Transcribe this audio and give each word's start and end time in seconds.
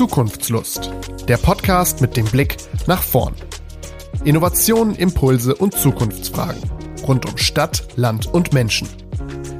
Zukunftslust. 0.00 0.90
Der 1.28 1.36
Podcast 1.36 2.00
mit 2.00 2.16
dem 2.16 2.24
Blick 2.24 2.56
nach 2.86 3.02
vorn. 3.02 3.34
Innovationen, 4.24 4.94
Impulse 4.94 5.54
und 5.54 5.74
Zukunftsfragen. 5.74 6.62
Rund 7.06 7.26
um 7.30 7.36
Stadt, 7.36 7.86
Land 7.96 8.26
und 8.26 8.54
Menschen. 8.54 8.88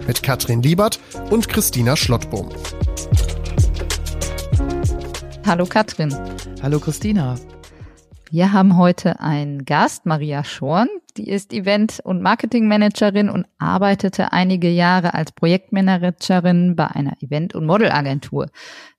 Mit 0.06 0.22
Katrin 0.22 0.62
Liebert 0.62 0.98
und 1.28 1.50
Christina 1.50 1.94
Schlottbohm. 1.94 2.48
Hallo 5.44 5.66
Katrin. 5.66 6.16
Hallo 6.62 6.80
Christina. 6.80 7.34
Wir 8.30 8.54
haben 8.54 8.78
heute 8.78 9.20
einen 9.20 9.66
Gast, 9.66 10.06
Maria 10.06 10.42
Schorn. 10.42 10.88
Die 11.20 11.28
ist 11.28 11.52
Event- 11.52 12.00
und 12.02 12.22
Marketingmanagerin 12.22 13.28
und 13.28 13.44
arbeitete 13.58 14.32
einige 14.32 14.70
Jahre 14.70 15.12
als 15.12 15.32
Projektmanagerin 15.32 16.76
bei 16.76 16.86
einer 16.86 17.12
Event- 17.20 17.54
und 17.54 17.66
Modelagentur. 17.66 18.46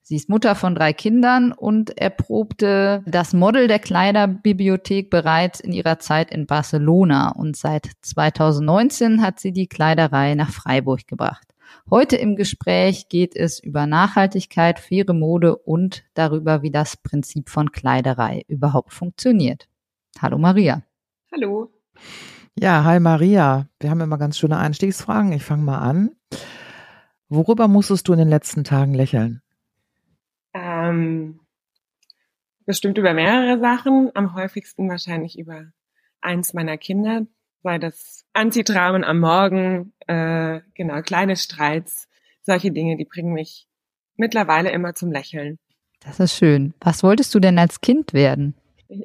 Sie 0.02 0.14
ist 0.14 0.28
Mutter 0.28 0.54
von 0.54 0.76
drei 0.76 0.92
Kindern 0.92 1.50
und 1.50 1.98
erprobte 1.98 3.02
das 3.06 3.32
Model 3.32 3.66
der 3.66 3.80
Kleiderbibliothek 3.80 5.10
bereits 5.10 5.58
in 5.58 5.72
ihrer 5.72 5.98
Zeit 5.98 6.30
in 6.30 6.46
Barcelona. 6.46 7.30
Und 7.30 7.56
seit 7.56 7.90
2019 8.02 9.20
hat 9.20 9.40
sie 9.40 9.50
die 9.50 9.66
Kleiderei 9.66 10.36
nach 10.36 10.50
Freiburg 10.50 11.08
gebracht. 11.08 11.48
Heute 11.90 12.14
im 12.14 12.36
Gespräch 12.36 13.08
geht 13.08 13.34
es 13.34 13.58
über 13.58 13.88
Nachhaltigkeit, 13.88 14.78
faire 14.78 15.12
Mode 15.12 15.56
und 15.56 16.04
darüber, 16.14 16.62
wie 16.62 16.70
das 16.70 16.96
Prinzip 16.96 17.48
von 17.48 17.72
Kleiderei 17.72 18.44
überhaupt 18.46 18.92
funktioniert. 18.92 19.66
Hallo 20.20 20.38
Maria. 20.38 20.84
Hallo. 21.32 21.81
Ja, 22.58 22.84
hi 22.84 23.00
Maria. 23.00 23.68
Wir 23.80 23.90
haben 23.90 24.00
immer 24.00 24.18
ganz 24.18 24.38
schöne 24.38 24.58
Einstiegsfragen. 24.58 25.32
Ich 25.32 25.42
fange 25.42 25.62
mal 25.62 25.78
an. 25.78 26.10
Worüber 27.28 27.66
musstest 27.66 28.08
du 28.08 28.12
in 28.12 28.18
den 28.18 28.28
letzten 28.28 28.62
Tagen 28.62 28.92
lächeln? 28.92 29.40
Ähm, 30.52 31.40
bestimmt 32.66 32.98
über 32.98 33.14
mehrere 33.14 33.58
Sachen. 33.58 34.10
Am 34.14 34.34
häufigsten 34.34 34.88
wahrscheinlich 34.88 35.38
über 35.38 35.72
eins 36.20 36.52
meiner 36.52 36.76
Kinder, 36.76 37.26
sei 37.62 37.78
das 37.78 38.24
Antitramen 38.32 39.02
am 39.04 39.20
Morgen, 39.20 39.92
äh, 40.06 40.60
genau, 40.74 41.02
kleine 41.02 41.36
Streits, 41.36 42.08
solche 42.42 42.70
Dinge, 42.70 42.96
die 42.96 43.04
bringen 43.04 43.32
mich 43.32 43.66
mittlerweile 44.16 44.70
immer 44.70 44.94
zum 44.94 45.10
Lächeln. 45.10 45.58
Das 46.00 46.20
ist 46.20 46.36
schön. 46.36 46.74
Was 46.80 47.02
wolltest 47.02 47.34
du 47.34 47.40
denn 47.40 47.58
als 47.58 47.80
Kind 47.80 48.12
werden? 48.12 48.54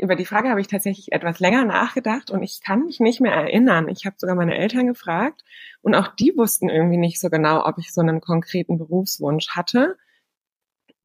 Über 0.01 0.15
die 0.15 0.25
Frage 0.25 0.49
habe 0.49 0.59
ich 0.59 0.67
tatsächlich 0.67 1.11
etwas 1.11 1.39
länger 1.39 1.63
nachgedacht 1.63 2.29
und 2.31 2.43
ich 2.43 2.61
kann 2.61 2.85
mich 2.85 2.99
nicht 2.99 3.21
mehr 3.21 3.33
erinnern. 3.33 3.87
Ich 3.87 4.05
habe 4.05 4.17
sogar 4.19 4.35
meine 4.35 4.57
Eltern 4.57 4.87
gefragt 4.87 5.43
und 5.81 5.95
auch 5.95 6.07
die 6.15 6.33
wussten 6.35 6.69
irgendwie 6.69 6.97
nicht 6.97 7.19
so 7.21 7.29
genau, 7.29 7.65
ob 7.65 7.77
ich 7.77 7.93
so 7.93 8.01
einen 8.01 8.19
konkreten 8.19 8.77
Berufswunsch 8.77 9.49
hatte. 9.49 9.97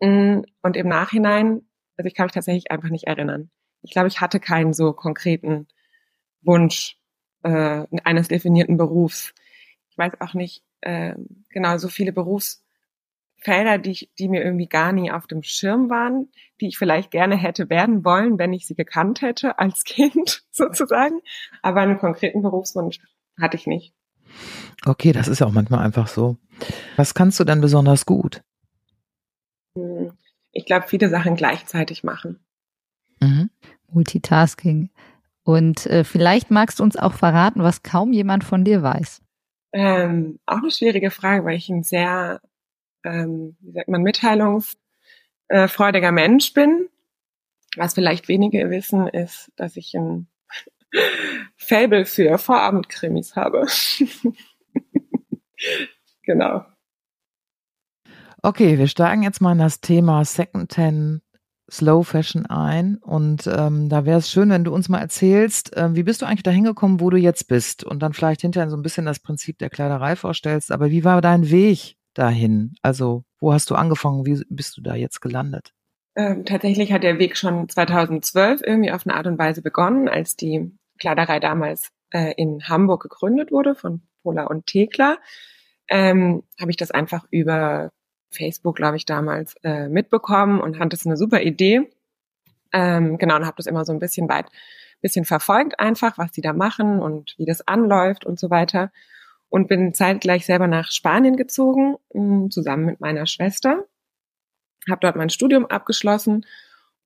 Mm, 0.01 0.41
und 0.63 0.77
im 0.77 0.89
Nachhinein, 0.89 1.63
also 1.97 2.09
ich 2.09 2.15
kann 2.15 2.27
mich 2.27 2.33
tatsächlich 2.33 2.71
einfach 2.73 2.89
nicht 2.89 3.07
erinnern. 3.07 3.51
Ich 3.83 3.93
glaube, 3.93 4.09
ich 4.09 4.21
hatte 4.21 4.41
keinen 4.41 4.73
so 4.73 4.93
konkreten 4.93 5.69
Wunsch 6.43 6.99
äh, 7.45 7.87
eines 8.05 8.29
definierten 8.29 8.77
Berufs. 8.77 9.33
Ich 9.91 9.99
weiß 9.99 10.15
auch 10.21 10.35
nicht 10.35 10.65
äh, 10.81 11.15
genau 11.51 11.79
so 11.79 11.89
viele 11.89 12.13
Berufsfelder, 13.43 13.79
die, 13.79 14.09
die 14.19 14.29
mir 14.29 14.43
irgendwie 14.43 14.69
gar 14.69 14.93
nie 14.93 15.11
auf 15.11 15.27
dem 15.27 15.43
Schirm 15.43 15.91
waren, 15.91 16.31
die 16.61 16.69
ich 16.69 16.79
vielleicht 16.79 17.11
gerne 17.11 17.37
hätte 17.37 17.69
werden 17.71 18.05
wollen, 18.05 18.39
wenn 18.39 18.53
ich 18.53 18.67
sie 18.67 18.75
gekannt 18.75 19.23
hätte 19.23 19.59
als 19.59 19.85
Kind 19.85 20.43
sozusagen. 20.51 21.21
Aber 21.63 21.81
einen 21.81 21.99
konkreten 21.99 22.43
Berufswunsch 22.43 22.99
hatte 23.41 23.57
ich 23.57 23.67
nicht. 23.67 23.95
Okay, 24.87 25.13
das 25.13 25.29
ist 25.29 25.41
ja 25.41 25.47
auch 25.47 25.53
manchmal 25.53 25.85
einfach 25.85 26.09
so. 26.09 26.37
Was 26.97 27.15
kannst 27.15 27.39
du 27.39 27.45
denn 27.45 27.61
besonders 27.61 28.07
gut? 28.07 28.43
Hm, 29.77 30.13
ich 30.53 30.67
glaube, 30.67 30.87
viele 30.89 31.09
Sachen 31.09 31.37
gleichzeitig 31.37 32.03
machen. 32.05 32.45
Mhm. 33.21 33.51
Multitasking. 33.89 34.91
Und 35.45 35.87
äh, 35.87 36.05
vielleicht 36.05 36.51
magst 36.51 36.79
du 36.79 36.83
uns 36.85 36.97
auch 36.97 37.15
verraten, 37.15 37.63
was 37.63 37.83
kaum 37.83 38.13
jemand 38.13 38.45
von 38.45 38.65
dir 38.65 38.83
weiß. 38.83 39.21
Ähm, 39.73 40.39
auch 40.47 40.59
eine 40.59 40.71
schwierige 40.71 41.11
Frage, 41.11 41.45
weil 41.45 41.57
ich 41.57 41.69
ein 41.69 41.83
sehr, 41.83 42.41
ähm, 43.05 43.57
wie 43.61 43.73
sagt 43.73 43.89
man, 43.89 44.03
mitteilungsfreudiger 44.03 46.13
Mensch 46.13 46.53
bin. 46.53 46.89
Was 47.77 47.95
vielleicht 47.95 48.29
wenige 48.29 48.71
wissen, 48.71 49.09
ist, 49.09 49.51
dass 49.57 49.77
ich 49.77 49.95
ein 49.95 50.29
Fable 51.57 52.05
für 52.05 52.39
Vorabendkrimis 52.39 53.35
habe. 53.35 53.67
genau. 56.23 56.67
Okay, 58.43 58.77
wir 58.77 58.89
steigen 58.89 59.23
jetzt 59.23 59.41
mal 59.41 59.53
in 59.53 59.59
das 59.59 59.81
Thema 59.81 60.25
Secondhand 60.25 61.23
Slow 61.71 62.05
Fashion 62.05 62.45
ein. 62.47 62.97
Und 62.97 63.47
ähm, 63.47 63.89
da 63.89 64.05
wäre 64.05 64.19
es 64.19 64.31
schön, 64.31 64.51
wenn 64.51 64.65
du 64.65 64.75
uns 64.75 64.89
mal 64.89 64.99
erzählst, 64.99 65.75
äh, 65.77 65.95
wie 65.95 66.03
bist 66.03 66.21
du 66.21 66.27
eigentlich 66.27 66.43
dahin 66.43 66.65
gekommen, 66.65 67.01
wo 67.01 67.09
du 67.09 67.17
jetzt 67.17 67.49
bist? 67.49 67.83
Und 67.83 68.01
dann 68.01 68.13
vielleicht 68.13 68.43
hinterher 68.43 68.69
so 68.69 68.77
ein 68.77 68.83
bisschen 68.83 69.07
das 69.07 69.21
Prinzip 69.21 69.59
der 69.59 69.71
Kleiderei 69.71 70.17
vorstellst. 70.17 70.71
Aber 70.71 70.91
wie 70.91 71.05
war 71.05 71.23
dein 71.23 71.51
Weg 71.51 71.97
dahin? 72.15 72.75
Also, 72.83 73.25
wo 73.41 73.53
hast 73.53 73.71
du 73.71 73.75
angefangen? 73.75 74.27
Wie 74.27 74.43
bist 74.49 74.77
du 74.77 74.83
da 74.83 74.95
jetzt 74.95 75.21
gelandet? 75.21 75.73
Ähm, 76.15 76.45
tatsächlich 76.45 76.93
hat 76.93 77.03
der 77.03 77.19
Weg 77.19 77.37
schon 77.37 77.69
2012 77.69 78.63
irgendwie 78.65 78.93
auf 78.93 79.07
eine 79.07 79.17
Art 79.17 79.27
und 79.27 79.39
Weise 79.39 79.63
begonnen, 79.63 80.09
als 80.09 80.37
die 80.37 80.77
Kleiderei 80.99 81.41
damals 81.41 81.91
äh, 82.11 82.35
in 82.37 82.69
Hamburg 82.69 83.03
gegründet 83.03 83.51
wurde 83.51 83.75
von 83.75 84.03
Pola 84.23 84.45
und 84.45 84.67
Thekla. 84.67 85.19
Ähm, 85.89 86.43
habe 86.61 86.71
ich 86.71 86.77
das 86.77 86.91
einfach 86.91 87.27
über 87.31 87.91
Facebook, 88.31 88.77
glaube 88.77 88.97
ich, 88.97 89.05
damals 89.05 89.55
äh, 89.63 89.89
mitbekommen 89.89 90.61
und 90.61 90.77
fand 90.77 90.93
das 90.93 91.07
eine 91.07 91.17
super 91.17 91.43
Idee. 91.43 91.91
Ähm, 92.73 93.19
genau, 93.19 93.37
und 93.37 93.47
habe 93.47 93.57
das 93.57 93.67
immer 93.67 93.85
so 93.85 93.93
ein 93.93 93.99
bisschen 93.99 94.29
weit, 94.29 94.47
bisschen 95.01 95.25
verfolgt 95.25 95.81
einfach, 95.81 96.17
was 96.17 96.33
die 96.33 96.41
da 96.41 96.53
machen 96.53 97.01
und 97.01 97.35
wie 97.37 97.45
das 97.45 97.67
anläuft 97.67 98.25
und 98.25 98.39
so 98.39 98.51
weiter. 98.51 98.93
Und 99.53 99.69
bin 99.69 99.93
zeitgleich 99.93 100.47
selber 100.47 100.67
nach 100.67 100.91
Spanien 100.91 101.37
gezogen, 101.37 101.97
mm, 102.15 102.49
zusammen 102.49 102.87
mit 102.87 103.01
meiner 103.01 103.27
Schwester. 103.27 103.85
Habe 104.89 105.01
dort 105.03 105.17
mein 105.17 105.29
Studium 105.29 105.67
abgeschlossen 105.67 106.47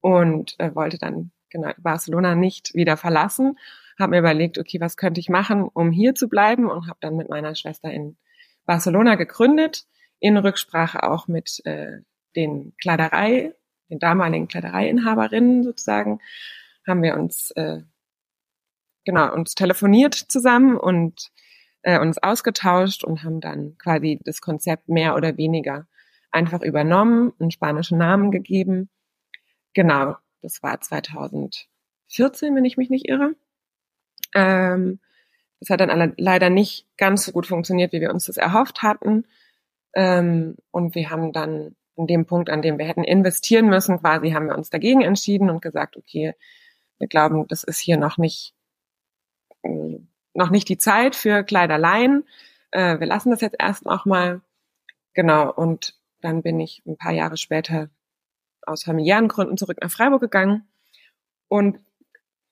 und 0.01 0.55
äh, 0.61 0.73
wollte 0.73 0.97
dann 0.97 1.33
genau 1.51 1.73
Barcelona 1.79 2.37
nicht 2.37 2.73
wieder 2.75 2.97
verlassen. 2.97 3.59
Habe 3.99 4.11
mir 4.11 4.21
überlegt, 4.21 4.59
okay, 4.59 4.81
was 4.81 4.97
könnte 4.97 5.19
ich 5.19 5.29
machen, 5.29 5.69
um 5.75 5.91
hier 5.91 6.15
zu 6.15 6.29
bleiben 6.29 6.71
und 6.71 6.87
habe 6.87 6.99
dann 7.01 7.17
mit 7.17 7.29
meiner 7.29 7.57
Schwester 7.57 7.91
in 7.91 8.17
Barcelona 8.65 9.17
gegründet 9.17 9.85
in 10.21 10.37
Rücksprache 10.37 11.03
auch 11.03 11.27
mit 11.27 11.61
äh, 11.65 11.99
den 12.37 12.75
Kleiderei, 12.81 13.55
den 13.91 13.99
damaligen 13.99 14.47
Kleidereiinhaberinnen 14.47 15.65
sozusagen, 15.65 16.21
haben 16.87 17.03
wir 17.03 17.15
uns 17.15 17.51
äh, 17.53 17.81
genau 19.05 19.33
uns 19.35 19.55
telefoniert 19.55 20.15
zusammen 20.15 20.77
und 20.77 21.33
äh, 21.87 22.01
uns 22.01 22.19
ausgetauscht 22.19 23.05
und 23.05 23.23
haben 23.23 23.41
dann 23.41 23.79
quasi 23.79 24.19
das 24.25 24.41
Konzept 24.41 24.89
mehr 24.89 25.15
oder 25.15 25.37
weniger 25.37 25.87
einfach 26.33 26.61
übernommen, 26.63 27.33
einen 27.39 27.53
spanischen 27.53 27.97
Namen 27.97 28.33
gegeben. 28.33 28.91
Genau, 29.73 30.17
das 30.43 30.65
war 30.65 30.81
2014, 30.81 31.69
wenn 32.57 32.65
ich 32.65 32.77
mich 32.77 32.91
nicht 32.91 33.09
irre. 33.09 33.37
Ähm, 34.35 34.99
das 35.61 35.71
hat 35.71 35.79
dann 35.79 36.15
leider 36.17 36.51
nicht 36.51 36.89
ganz 36.97 37.25
so 37.25 37.31
gut 37.31 37.47
funktioniert, 37.47 37.93
wie 37.93 38.01
wir 38.01 38.11
uns 38.11 38.27
das 38.27 38.37
erhofft 38.37 38.83
hatten. 38.83 39.25
Ähm, 39.95 40.57
und 40.73 40.97
wir 40.97 41.09
haben 41.09 41.33
dann 41.33 41.77
in 41.95 42.09
dem 42.09 42.27
Punkt, 42.27 42.51
an 42.51 42.63
dem 42.63 42.79
wir 42.79 42.87
hätten 42.87 43.05
investieren 43.05 43.69
müssen, 43.69 44.01
quasi 44.01 44.33
haben 44.33 44.47
wir 44.47 44.59
uns 44.59 44.71
dagegen 44.71 45.03
entschieden 45.03 45.51
und 45.51 45.63
gesagt, 45.63 45.97
okay, 45.97 46.35
wir 46.99 47.07
glauben, 47.07 47.47
das 47.47 47.63
ist 47.63 47.79
hier 47.79 47.97
noch 47.97 48.19
nicht, 48.19 48.55
äh, 49.63 50.01
noch 50.37 50.51
nicht 50.51 50.69
die 50.69 50.79
Zeit 50.79 51.17
für 51.17 51.43
Kleiderleihen. 51.45 52.25
Äh, 52.71 53.01
wir 53.01 53.07
lassen 53.07 53.31
das 53.31 53.41
jetzt 53.41 53.57
erst 53.59 53.85
noch 53.85 54.05
mal. 54.05 54.41
Genau. 55.15 55.53
Und 55.53 55.95
dann 56.21 56.43
bin 56.43 56.61
ich 56.61 56.83
ein 56.87 56.97
paar 56.97 57.13
Jahre 57.13 57.37
später 57.37 57.89
aus 58.63 58.85
familiären 58.85 59.29
Gründen 59.29 59.57
zurück 59.57 59.79
nach 59.81 59.91
Freiburg 59.91 60.21
gegangen 60.21 60.67
und 61.49 61.79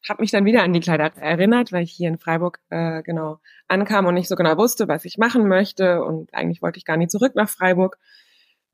habe 0.08 0.22
mich 0.22 0.30
dann 0.30 0.44
wieder 0.44 0.62
an 0.62 0.72
die 0.72 0.80
Kleider 0.80 1.16
erinnert, 1.16 1.72
weil 1.72 1.82
ich 1.82 1.92
hier 1.92 2.08
in 2.08 2.18
Freiburg 2.18 2.60
äh, 2.70 3.02
genau 3.02 3.40
ankam 3.68 4.06
und 4.06 4.14
nicht 4.14 4.28
so 4.28 4.36
genau 4.36 4.56
wusste, 4.56 4.86
was 4.86 5.04
ich 5.04 5.18
machen 5.18 5.48
möchte 5.48 6.04
und 6.04 6.32
eigentlich 6.34 6.62
wollte 6.62 6.78
ich 6.78 6.84
gar 6.84 6.96
nicht 6.96 7.10
zurück 7.10 7.34
nach 7.34 7.48
Freiburg. 7.48 7.98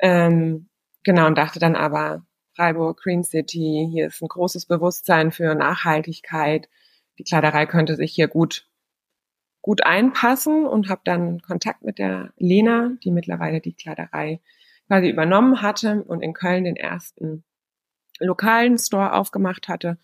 Ähm, 0.00 0.68
genau 1.04 1.26
und 1.26 1.38
dachte 1.38 1.60
dann 1.60 1.76
aber 1.76 2.24
Freiburg, 2.54 3.00
Green 3.00 3.22
City, 3.22 3.88
hier 3.90 4.08
ist 4.08 4.20
ein 4.20 4.28
großes 4.28 4.66
Bewusstsein 4.66 5.30
für 5.30 5.54
Nachhaltigkeit. 5.54 6.68
Die 7.18 7.24
Kleiderei 7.24 7.66
könnte 7.66 7.96
sich 7.96 8.12
hier 8.12 8.28
gut 8.28 8.69
gut 9.62 9.84
einpassen 9.84 10.66
und 10.66 10.88
habe 10.88 11.02
dann 11.04 11.40
Kontakt 11.42 11.82
mit 11.82 11.98
der 11.98 12.32
Lena, 12.36 12.92
die 13.04 13.10
mittlerweile 13.10 13.60
die 13.60 13.74
Kleiderei 13.74 14.40
quasi 14.86 15.08
übernommen 15.08 15.62
hatte 15.62 16.02
und 16.02 16.22
in 16.22 16.32
Köln 16.32 16.64
den 16.64 16.76
ersten 16.76 17.44
lokalen 18.18 18.78
Store 18.78 19.12
aufgemacht 19.12 19.68
hatte 19.68 19.98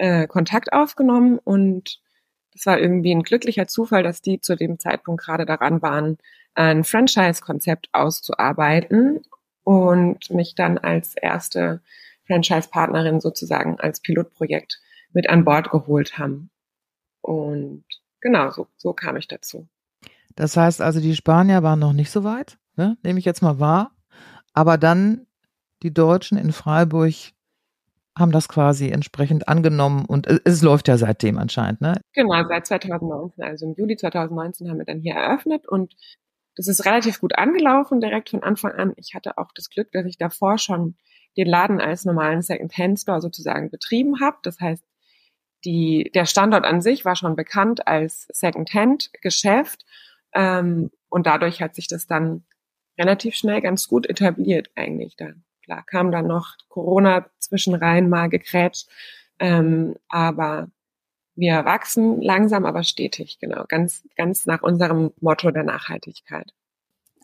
äh, 0.00 0.26
Kontakt 0.26 0.72
aufgenommen 0.72 1.38
und 1.38 2.00
das 2.52 2.66
war 2.66 2.78
irgendwie 2.78 3.14
ein 3.14 3.22
glücklicher 3.22 3.68
Zufall, 3.68 4.02
dass 4.02 4.22
die 4.22 4.40
zu 4.40 4.56
dem 4.56 4.78
Zeitpunkt 4.78 5.22
gerade 5.22 5.46
daran 5.46 5.82
waren, 5.82 6.18
ein 6.54 6.84
Franchise-Konzept 6.84 7.90
auszuarbeiten 7.92 9.20
und 9.62 10.30
mich 10.30 10.54
dann 10.54 10.78
als 10.78 11.14
erste 11.14 11.80
Franchise-Partnerin 12.26 13.20
sozusagen 13.20 13.78
als 13.78 14.00
Pilotprojekt 14.00 14.80
mit 15.12 15.28
an 15.28 15.44
Bord 15.44 15.70
geholt 15.70 16.18
haben. 16.18 16.50
Und 17.20 17.84
genau, 18.20 18.50
so, 18.50 18.66
so 18.76 18.92
kam 18.92 19.16
ich 19.16 19.28
dazu. 19.28 19.68
Das 20.36 20.56
heißt 20.56 20.80
also, 20.80 21.00
die 21.00 21.16
Spanier 21.16 21.62
waren 21.62 21.78
noch 21.78 21.92
nicht 21.92 22.10
so 22.10 22.24
weit, 22.24 22.58
ne? 22.76 22.96
nehme 23.02 23.18
ich 23.18 23.24
jetzt 23.24 23.42
mal 23.42 23.60
wahr. 23.60 23.92
Aber 24.52 24.78
dann 24.78 25.26
die 25.82 25.92
Deutschen 25.92 26.38
in 26.38 26.52
Freiburg 26.52 27.14
haben 28.18 28.32
das 28.32 28.48
quasi 28.48 28.88
entsprechend 28.90 29.48
angenommen 29.48 30.04
und 30.04 30.26
es, 30.26 30.62
läuft 30.62 30.88
ja 30.88 30.98
seitdem 30.98 31.38
anscheinend, 31.38 31.80
ne? 31.80 32.00
Genau, 32.12 32.44
seit 32.48 32.66
2019, 32.66 33.44
also 33.44 33.66
im 33.66 33.74
Juli 33.74 33.96
2019 33.96 34.68
haben 34.68 34.78
wir 34.78 34.84
dann 34.84 35.00
hier 35.00 35.14
eröffnet 35.14 35.66
und 35.68 35.94
das 36.56 36.66
ist 36.66 36.84
relativ 36.84 37.20
gut 37.20 37.38
angelaufen 37.38 38.00
direkt 38.00 38.30
von 38.30 38.42
Anfang 38.42 38.72
an. 38.72 38.92
Ich 38.96 39.14
hatte 39.14 39.38
auch 39.38 39.52
das 39.54 39.70
Glück, 39.70 39.92
dass 39.92 40.04
ich 40.04 40.18
davor 40.18 40.58
schon 40.58 40.96
den 41.36 41.46
Laden 41.46 41.80
als 41.80 42.04
normalen 42.04 42.42
Second-Hand-Store 42.42 43.20
sozusagen 43.20 43.70
betrieben 43.70 44.20
habe. 44.20 44.36
Das 44.42 44.60
heißt, 44.60 44.84
die, 45.64 46.10
der 46.14 46.26
Standort 46.26 46.64
an 46.64 46.80
sich 46.82 47.04
war 47.04 47.16
schon 47.16 47.36
bekannt 47.36 47.86
als 47.86 48.26
Second-Hand-Geschäft 48.32 49.84
ähm, 50.32 50.90
und 51.08 51.26
dadurch 51.26 51.60
hat 51.62 51.74
sich 51.74 51.88
das 51.88 52.06
dann 52.06 52.44
relativ 52.98 53.34
schnell 53.34 53.60
ganz 53.60 53.88
gut 53.88 54.06
etabliert 54.08 54.70
eigentlich. 54.76 55.16
Da 55.16 55.32
klar 55.64 55.84
kam 55.84 56.12
dann 56.12 56.26
noch 56.26 56.56
Corona 56.68 57.26
zwischenrein 57.38 58.08
mal 58.08 58.28
gekrätscht, 58.28 58.88
ähm, 59.38 59.96
aber 60.08 60.70
wir 61.36 61.64
wachsen 61.64 62.20
langsam, 62.20 62.66
aber 62.66 62.84
stetig, 62.84 63.38
genau, 63.40 63.64
ganz, 63.66 64.06
ganz 64.16 64.46
nach 64.46 64.62
unserem 64.62 65.12
Motto 65.20 65.50
der 65.50 65.62
Nachhaltigkeit. 65.62 66.52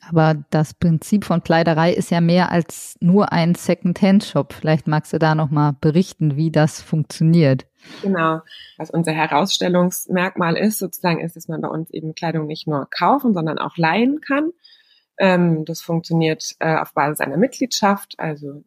Aber 0.09 0.45
das 0.51 0.75
Prinzip 0.75 1.25
von 1.25 1.43
Kleiderei 1.43 1.93
ist 1.93 2.11
ja 2.11 2.21
mehr 2.21 2.51
als 2.53 2.97
nur 3.01 3.33
ein 3.33 3.55
Second-Hand-Shop. 3.55 4.53
Vielleicht 4.53 4.87
magst 4.87 5.13
du 5.13 5.19
da 5.19 5.35
nochmal 5.35 5.75
berichten, 5.81 6.37
wie 6.37 6.51
das 6.51 6.81
funktioniert. 6.81 7.67
Genau. 8.03 8.41
Was 8.79 8.91
unser 8.91 9.13
Herausstellungsmerkmal 9.13 10.57
ist, 10.57 10.79
sozusagen, 10.79 11.21
ist, 11.21 11.37
dass 11.37 11.49
man 11.49 11.61
bei 11.61 11.69
uns 11.69 11.91
eben 11.91 12.15
Kleidung 12.15 12.47
nicht 12.47 12.67
nur 12.67 12.89
kaufen, 12.91 13.35
sondern 13.35 13.59
auch 13.59 13.77
leihen 13.77 14.21
kann. 14.21 14.53
Ähm, 15.19 15.65
das 15.65 15.81
funktioniert 15.81 16.55
äh, 16.59 16.77
auf 16.77 16.95
Basis 16.95 17.21
einer 17.21 17.37
Mitgliedschaft. 17.37 18.15
Also 18.19 18.65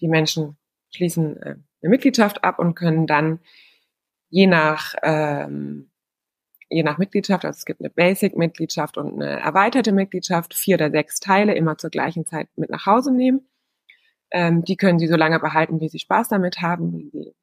die 0.00 0.08
Menschen 0.08 0.56
schließen 0.90 1.36
äh, 1.36 1.56
eine 1.82 1.90
Mitgliedschaft 1.90 2.44
ab 2.44 2.58
und 2.58 2.74
können 2.74 3.06
dann 3.06 3.40
je 4.30 4.46
nach 4.46 4.94
ähm, 5.02 5.87
je 6.70 6.82
nach 6.82 6.98
Mitgliedschaft, 6.98 7.44
also 7.44 7.56
es 7.56 7.64
gibt 7.64 7.80
eine 7.80 7.90
Basic-Mitgliedschaft 7.90 8.98
und 8.98 9.14
eine 9.14 9.40
erweiterte 9.40 9.92
Mitgliedschaft, 9.92 10.54
vier 10.54 10.76
oder 10.76 10.90
sechs 10.90 11.20
Teile 11.20 11.54
immer 11.54 11.78
zur 11.78 11.90
gleichen 11.90 12.26
Zeit 12.26 12.48
mit 12.56 12.70
nach 12.70 12.86
Hause 12.86 13.12
nehmen. 13.12 13.48
Ähm, 14.30 14.64
die 14.64 14.76
können 14.76 14.98
Sie 14.98 15.06
so 15.06 15.16
lange 15.16 15.40
behalten, 15.40 15.80
wie 15.80 15.88
Sie 15.88 15.98
Spaß 15.98 16.28
damit 16.28 16.60
haben, 16.60 16.92
wie 16.92 17.10
Sie 17.10 17.34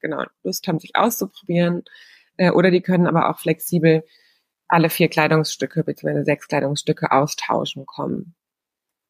genau 0.00 0.24
Lust 0.42 0.66
haben, 0.66 0.80
sich 0.80 0.96
auszuprobieren. 0.96 1.84
Äh, 2.36 2.50
oder 2.50 2.70
die 2.70 2.80
können 2.80 3.06
aber 3.06 3.30
auch 3.30 3.38
flexibel 3.38 4.04
alle 4.68 4.90
vier 4.90 5.08
Kleidungsstücke 5.08 5.84
bzw. 5.84 6.24
sechs 6.24 6.48
Kleidungsstücke 6.48 7.12
austauschen 7.12 7.86
kommen. 7.86 8.34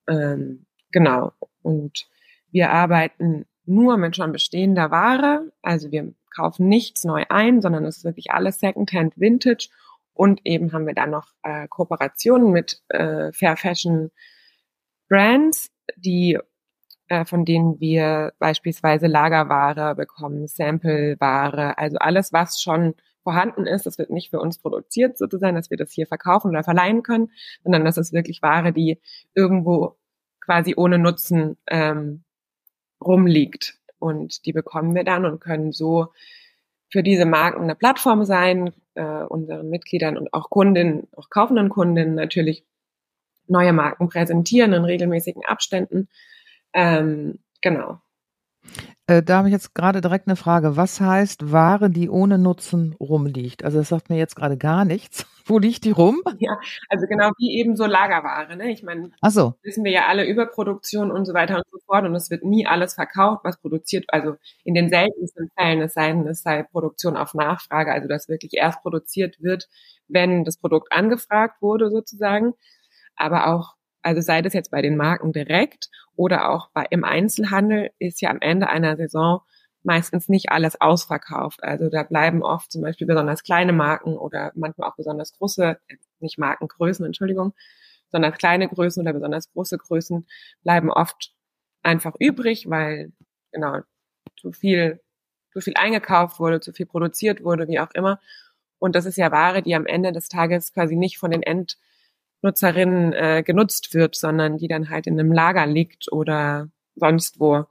Ähm, 0.08 0.66
genau. 0.90 1.32
Und 1.62 2.08
wir 2.50 2.70
arbeiten 2.70 3.46
nur 3.64 3.96
mit 3.96 4.16
schon 4.16 4.32
bestehender 4.32 4.90
Ware. 4.90 5.52
Also 5.62 5.90
wir 5.92 6.12
kaufen 6.34 6.68
nichts 6.68 7.04
neu 7.04 7.24
ein, 7.28 7.60
sondern 7.60 7.84
es 7.84 7.98
ist 7.98 8.04
wirklich 8.04 8.30
alles 8.30 8.58
Secondhand 8.58 9.18
Vintage. 9.18 9.68
Und 10.14 10.40
eben 10.44 10.72
haben 10.72 10.86
wir 10.86 10.94
dann 10.94 11.10
noch 11.10 11.28
äh, 11.42 11.66
Kooperationen 11.68 12.50
mit 12.50 12.82
äh, 12.88 13.32
Fair 13.32 13.56
Fashion 13.56 14.10
Brands, 15.08 15.70
die 15.96 16.38
äh, 17.08 17.24
von 17.24 17.44
denen 17.44 17.80
wir 17.80 18.32
beispielsweise 18.38 19.06
Lagerware 19.06 19.94
bekommen, 19.94 20.46
Sampleware, 20.46 21.76
also 21.78 21.98
alles, 21.98 22.32
was 22.32 22.60
schon 22.60 22.94
vorhanden 23.22 23.66
ist. 23.66 23.86
Das 23.86 23.98
wird 23.98 24.10
nicht 24.10 24.30
für 24.30 24.40
uns 24.40 24.58
produziert 24.58 25.18
sozusagen, 25.18 25.54
dass 25.54 25.70
wir 25.70 25.76
das 25.76 25.92
hier 25.92 26.06
verkaufen 26.06 26.48
oder 26.48 26.64
verleihen 26.64 27.02
können, 27.02 27.30
sondern 27.62 27.84
das 27.84 27.98
ist 27.98 28.12
wirklich 28.12 28.42
Ware, 28.42 28.72
die 28.72 29.00
irgendwo 29.34 29.96
quasi 30.40 30.74
ohne 30.76 30.98
Nutzen 30.98 31.56
ähm, 31.68 32.24
rumliegt. 33.00 33.78
Und 34.02 34.44
die 34.44 34.52
bekommen 34.52 34.94
wir 34.94 35.04
dann 35.04 35.24
und 35.24 35.40
können 35.40 35.72
so 35.72 36.08
für 36.90 37.02
diese 37.02 37.24
Marken 37.24 37.62
eine 37.62 37.74
Plattform 37.74 38.24
sein, 38.24 38.72
äh, 38.94 39.22
unseren 39.24 39.70
Mitgliedern 39.70 40.18
und 40.18 40.34
auch 40.34 40.50
Kundinnen, 40.50 41.08
auch 41.16 41.30
kaufenden 41.30 41.68
Kundinnen 41.70 42.14
natürlich 42.14 42.66
neue 43.46 43.72
Marken 43.72 44.08
präsentieren 44.08 44.72
in 44.72 44.84
regelmäßigen 44.84 45.44
Abständen. 45.44 46.08
Ähm, 46.74 47.38
genau. 47.60 48.00
Äh, 49.12 49.22
da 49.22 49.38
habe 49.38 49.48
ich 49.48 49.52
jetzt 49.52 49.74
gerade 49.74 50.00
direkt 50.00 50.26
eine 50.26 50.36
Frage. 50.36 50.76
Was 50.76 51.00
heißt 51.00 51.52
Ware, 51.52 51.90
die 51.90 52.08
ohne 52.08 52.38
Nutzen 52.38 52.96
rumliegt? 52.98 53.62
Also 53.62 53.78
das 53.78 53.90
sagt 53.90 54.08
mir 54.08 54.16
jetzt 54.16 54.36
gerade 54.36 54.56
gar 54.56 54.84
nichts. 54.86 55.26
Wo 55.44 55.58
liegt 55.58 55.84
die 55.84 55.90
rum? 55.90 56.22
Ja, 56.38 56.56
also 56.88 57.06
genau 57.06 57.30
wie 57.36 57.58
eben 57.58 57.76
so 57.76 57.84
Lagerware. 57.84 58.56
Ne? 58.56 58.70
Ich 58.70 58.82
meine, 58.82 59.10
so. 59.28 59.54
wissen 59.62 59.84
wir 59.84 59.90
ja 59.90 60.06
alle 60.06 60.24
Überproduktion 60.24 61.10
und 61.10 61.26
so 61.26 61.34
weiter 61.34 61.56
und 61.56 61.64
so 61.70 61.78
fort. 61.84 62.04
Und 62.04 62.14
es 62.14 62.30
wird 62.30 62.44
nie 62.44 62.66
alles 62.66 62.94
verkauft, 62.94 63.44
was 63.44 63.60
produziert. 63.60 64.06
Also 64.08 64.36
in 64.64 64.74
den 64.74 64.88
seltensten 64.88 65.50
Fällen, 65.58 65.82
es 65.82 65.94
sei 65.94 66.12
denn, 66.12 66.26
es 66.26 66.42
sei 66.42 66.62
Produktion 66.62 67.16
auf 67.16 67.34
Nachfrage, 67.34 67.92
also 67.92 68.08
dass 68.08 68.28
wirklich 68.28 68.54
erst 68.54 68.80
produziert 68.82 69.36
wird, 69.40 69.68
wenn 70.08 70.44
das 70.44 70.56
Produkt 70.56 70.92
angefragt 70.92 71.60
wurde 71.60 71.90
sozusagen. 71.90 72.54
Aber 73.16 73.48
auch 73.48 73.74
also 74.02 74.20
sei 74.20 74.42
das 74.42 74.52
jetzt 74.52 74.70
bei 74.70 74.82
den 74.82 74.96
Marken 74.96 75.32
direkt 75.32 75.90
oder 76.16 76.50
auch 76.50 76.70
bei, 76.72 76.86
im 76.90 77.04
Einzelhandel 77.04 77.90
ist 77.98 78.20
ja 78.20 78.30
am 78.30 78.40
Ende 78.40 78.68
einer 78.68 78.96
Saison 78.96 79.42
meistens 79.84 80.28
nicht 80.28 80.50
alles 80.50 80.80
ausverkauft. 80.80 81.62
Also 81.62 81.88
da 81.88 82.02
bleiben 82.02 82.42
oft 82.42 82.70
zum 82.70 82.82
Beispiel 82.82 83.06
besonders 83.06 83.42
kleine 83.42 83.72
Marken 83.72 84.16
oder 84.16 84.52
manchmal 84.54 84.90
auch 84.90 84.96
besonders 84.96 85.32
große, 85.32 85.78
nicht 86.20 86.38
Markengrößen, 86.38 87.04
Entschuldigung, 87.04 87.52
sondern 88.10 88.32
kleine 88.32 88.68
Größen 88.68 89.02
oder 89.02 89.12
besonders 89.12 89.50
große 89.52 89.78
Größen 89.78 90.26
bleiben 90.62 90.90
oft 90.90 91.34
einfach 91.82 92.14
übrig, 92.18 92.68
weil 92.68 93.12
genau 93.50 93.80
zu 94.36 94.52
viel, 94.52 95.00
zu 95.52 95.60
viel 95.60 95.74
eingekauft 95.76 96.38
wurde, 96.38 96.60
zu 96.60 96.72
viel 96.72 96.86
produziert 96.86 97.42
wurde, 97.42 97.68
wie 97.68 97.80
auch 97.80 97.90
immer. 97.94 98.20
Und 98.78 98.94
das 98.94 99.06
ist 99.06 99.16
ja 99.16 99.32
Ware, 99.32 99.62
die 99.62 99.74
am 99.74 99.86
Ende 99.86 100.12
des 100.12 100.28
Tages 100.28 100.72
quasi 100.72 100.96
nicht 100.96 101.18
von 101.18 101.30
den 101.30 101.42
End 101.42 101.78
Nutzerinnen 102.42 103.12
äh, 103.12 103.42
genutzt 103.44 103.94
wird, 103.94 104.16
sondern 104.16 104.58
die 104.58 104.68
dann 104.68 104.90
halt 104.90 105.06
in 105.06 105.18
einem 105.18 105.32
Lager 105.32 105.66
liegt 105.66 106.10
oder 106.12 106.68
sonst 106.96 107.40
wo. 107.40 107.64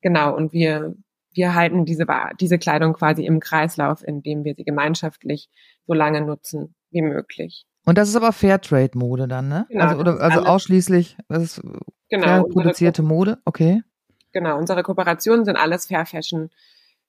Genau. 0.00 0.34
Und 0.36 0.52
wir, 0.52 0.94
wir 1.32 1.54
halten 1.54 1.84
diese, 1.84 2.06
diese 2.40 2.58
Kleidung 2.58 2.92
quasi 2.92 3.24
im 3.24 3.40
Kreislauf, 3.40 4.06
indem 4.06 4.44
wir 4.44 4.54
sie 4.54 4.64
gemeinschaftlich 4.64 5.48
so 5.86 5.94
lange 5.94 6.20
nutzen 6.20 6.74
wie 6.90 7.02
möglich. 7.02 7.66
Und 7.84 7.98
das 7.98 8.08
ist 8.08 8.16
aber 8.16 8.32
Fairtrade-Mode 8.32 9.26
dann, 9.26 9.48
ne? 9.48 9.66
Genau, 9.68 9.84
also, 9.84 9.98
oder, 9.98 10.20
also 10.20 10.40
ausschließlich 10.40 11.16
das 11.28 11.42
ist 11.42 11.62
genau, 12.08 12.26
fair 12.26 12.44
produzierte 12.44 13.02
Mode, 13.02 13.38
okay. 13.44 13.82
Genau, 14.32 14.56
unsere 14.56 14.82
Kooperationen 14.82 15.44
sind 15.44 15.56
alles 15.56 15.86
Fair 15.86 16.06
Fashion 16.06 16.50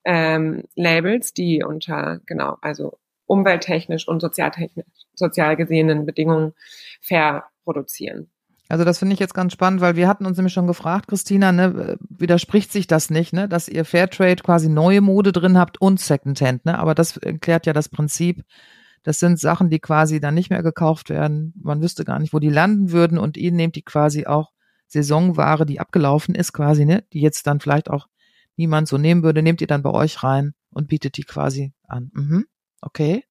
ähm, 0.04 0.64
Labels, 0.76 1.34
die 1.34 1.64
unter, 1.64 2.22
genau, 2.26 2.58
also 2.62 2.98
umwelttechnisch 3.26 4.08
und 4.08 4.22
sozialtechnisch, 4.22 4.86
sozial 5.14 5.56
gesehenen 5.56 6.06
Bedingungen 6.06 6.54
fair 7.02 7.46
produzieren. 7.64 8.30
Also 8.70 8.86
das 8.86 9.00
finde 9.00 9.14
ich 9.14 9.20
jetzt 9.20 9.34
ganz 9.34 9.54
spannend, 9.54 9.82
weil 9.82 9.96
wir 9.96 10.08
hatten 10.08 10.26
uns 10.26 10.38
nämlich 10.38 10.54
schon 10.54 10.68
gefragt, 10.68 11.08
Christina, 11.08 11.52
ne, 11.52 11.98
widerspricht 12.10 12.72
sich 12.72 12.88
das 12.88 13.10
nicht, 13.10 13.34
ne, 13.34 13.48
dass 13.48 13.68
ihr 13.68 13.86
Fairtrade 13.86 14.42
quasi 14.42 14.70
neue 14.70 15.02
Mode 15.02 15.32
drin 15.32 15.58
habt 15.58 15.80
und 15.82 16.00
Secondhand, 16.00 16.66
ne? 16.66 16.80
Aber 16.80 16.96
das 16.96 17.18
erklärt 17.18 17.66
ja 17.66 17.74
das 17.74 17.90
Prinzip. 17.90 18.44
Das 19.04 19.20
sind 19.20 19.38
Sachen, 19.38 19.70
die 19.70 19.80
quasi 19.80 20.22
dann 20.22 20.34
nicht 20.34 20.50
mehr 20.50 20.64
gekauft 20.64 21.10
werden. 21.10 21.54
Man 21.62 21.82
wüsste 21.82 22.06
gar 22.06 22.20
nicht, 22.20 22.34
wo 22.34 22.40
die 22.40 22.50
landen 22.50 22.92
würden 22.92 23.18
und 23.18 23.36
ihr 23.38 23.52
nehmt 23.52 23.76
die 23.76 23.82
quasi 23.82 24.26
auch 24.26 24.52
Saisonware, 24.88 25.66
die 25.66 25.80
abgelaufen 25.80 26.36
ist, 26.36 26.54
quasi, 26.54 26.86
ne, 26.86 27.04
die 27.12 27.22
jetzt 27.22 27.46
dann 27.46 27.60
vielleicht 27.60 27.90
auch 27.90 28.08
niemand 28.56 28.88
so 28.88 28.98
nehmen 28.98 29.24
würde, 29.24 29.44
nehmt 29.44 29.62
ihr 29.62 29.68
dann 29.68 29.84
bei 29.84 29.92
euch 29.92 30.24
rein 30.24 30.54
und 30.70 30.88
bietet 30.88 31.18
die 31.18 31.24
quasi 31.24 31.74
an. 31.88 32.12
Mhm. 32.14 32.46
Okay. 32.86 33.24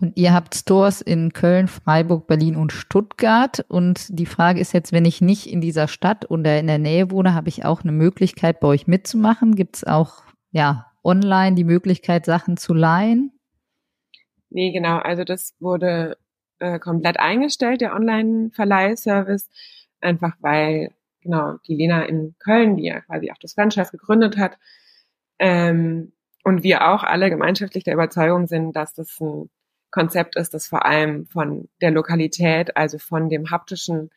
Und 0.00 0.16
ihr 0.16 0.32
habt 0.32 0.54
Stores 0.54 1.00
in 1.00 1.32
Köln, 1.32 1.66
Freiburg, 1.66 2.28
Berlin 2.28 2.54
und 2.54 2.72
Stuttgart. 2.72 3.64
Und 3.68 4.06
die 4.10 4.26
Frage 4.26 4.60
ist 4.60 4.72
jetzt, 4.72 4.92
wenn 4.92 5.04
ich 5.04 5.20
nicht 5.20 5.46
in 5.46 5.60
dieser 5.60 5.88
Stadt 5.88 6.30
oder 6.30 6.58
in 6.58 6.68
der 6.68 6.78
Nähe 6.78 7.10
wohne, 7.10 7.34
habe 7.34 7.48
ich 7.48 7.64
auch 7.64 7.82
eine 7.82 7.92
Möglichkeit, 7.92 8.60
bei 8.60 8.68
euch 8.68 8.86
mitzumachen? 8.86 9.56
Gibt 9.56 9.76
es 9.76 9.84
auch 9.84 10.22
ja 10.52 10.86
online 11.02 11.56
die 11.56 11.64
Möglichkeit, 11.64 12.26
Sachen 12.26 12.56
zu 12.56 12.74
leihen? 12.74 13.32
Nee, 14.50 14.72
genau. 14.72 14.98
Also 14.98 15.24
das 15.24 15.56
wurde 15.58 16.16
äh, 16.60 16.78
komplett 16.78 17.18
eingestellt, 17.18 17.80
der 17.80 17.94
Online-Verleihservice, 17.94 19.50
einfach 20.00 20.36
weil 20.40 20.92
genau 21.20 21.56
die 21.66 21.74
Lena 21.74 22.04
in 22.04 22.36
Köln, 22.38 22.76
die 22.76 22.84
ja 22.84 23.00
quasi 23.00 23.32
auch 23.32 23.38
das 23.38 23.54
Franchise 23.54 23.90
gegründet 23.90 24.38
hat, 24.38 24.58
ähm, 25.40 26.12
und 26.48 26.62
wir 26.62 26.88
auch 26.88 27.04
alle 27.04 27.28
gemeinschaftlich 27.28 27.84
der 27.84 27.92
Überzeugung 27.92 28.46
sind, 28.46 28.72
dass 28.72 28.94
das 28.94 29.20
ein 29.20 29.50
Konzept 29.90 30.34
ist, 30.34 30.54
das 30.54 30.66
vor 30.66 30.86
allem 30.86 31.26
von 31.26 31.68
der 31.82 31.90
Lokalität, 31.90 32.74
also 32.74 32.96
von 32.96 33.28
dem 33.28 33.50
haptischen 33.50 34.08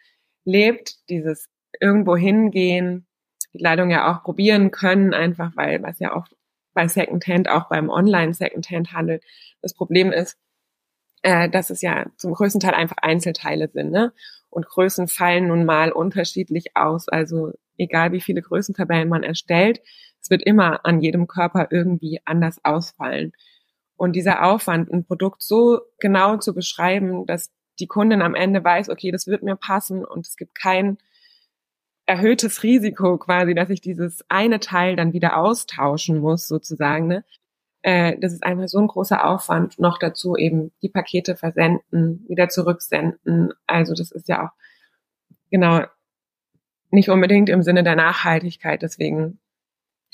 lebt, 0.45 1.09
dieses 1.09 1.49
irgendwo 1.81 2.15
hingehen, 2.15 3.05
die 3.53 3.57
Kleidung 3.57 3.89
ja 3.89 4.09
auch 4.09 4.23
probieren 4.23 4.71
können, 4.71 5.13
einfach 5.13 5.51
weil, 5.57 5.83
was 5.83 5.99
ja 5.99 6.15
auch 6.15 6.25
bei 6.73 6.87
Secondhand, 6.87 7.49
auch 7.49 7.67
beim 7.67 7.89
Online-Secondhand-Handel 7.89 9.19
das 9.61 9.73
Problem 9.73 10.13
ist, 10.13 10.37
äh, 11.23 11.49
dass 11.49 11.69
es 11.69 11.81
ja 11.81 12.05
zum 12.15 12.33
größten 12.33 12.61
Teil 12.61 12.75
einfach 12.75 12.97
Einzelteile 13.01 13.69
sind. 13.73 13.91
Ne? 13.91 14.13
Und 14.49 14.67
Größen 14.67 15.09
fallen 15.09 15.47
nun 15.47 15.65
mal 15.65 15.91
unterschiedlich 15.91 16.77
aus. 16.77 17.09
Also 17.09 17.51
egal 17.77 18.13
wie 18.13 18.21
viele 18.21 18.41
Größentabellen 18.41 19.09
man 19.09 19.23
erstellt, 19.23 19.81
es 20.21 20.29
wird 20.29 20.43
immer 20.43 20.85
an 20.85 21.01
jedem 21.01 21.27
Körper 21.27 21.67
irgendwie 21.71 22.21
anders 22.25 22.59
ausfallen. 22.63 23.33
Und 23.95 24.15
dieser 24.15 24.43
Aufwand, 24.43 24.91
ein 24.91 25.05
Produkt 25.05 25.41
so 25.41 25.81
genau 25.99 26.37
zu 26.37 26.53
beschreiben, 26.53 27.25
dass 27.25 27.51
die 27.79 27.87
Kundin 27.87 28.21
am 28.21 28.35
Ende 28.35 28.63
weiß, 28.63 28.89
okay, 28.89 29.11
das 29.11 29.27
wird 29.27 29.43
mir 29.43 29.55
passen 29.55 30.05
und 30.05 30.27
es 30.27 30.37
gibt 30.37 30.55
kein 30.55 30.97
erhöhtes 32.05 32.63
Risiko 32.63 33.17
quasi, 33.17 33.53
dass 33.53 33.69
ich 33.69 33.81
dieses 33.81 34.25
eine 34.27 34.59
Teil 34.59 34.95
dann 34.95 35.13
wieder 35.13 35.37
austauschen 35.37 36.19
muss, 36.19 36.47
sozusagen. 36.47 37.07
Ne? 37.07 37.23
Äh, 37.83 38.17
das 38.19 38.33
ist 38.33 38.43
einfach 38.43 38.67
so 38.67 38.79
ein 38.79 38.87
großer 38.87 39.25
Aufwand. 39.25 39.79
Noch 39.79 39.97
dazu 39.97 40.35
eben 40.35 40.71
die 40.81 40.89
Pakete 40.89 41.35
versenden, 41.35 42.25
wieder 42.27 42.49
zurücksenden. 42.49 43.53
Also 43.67 43.93
das 43.93 44.11
ist 44.11 44.27
ja 44.27 44.45
auch 44.45 44.51
genau 45.49 45.83
nicht 46.89 47.09
unbedingt 47.09 47.49
im 47.49 47.63
Sinne 47.63 47.83
der 47.83 47.95
Nachhaltigkeit. 47.95 48.81
Deswegen 48.81 49.39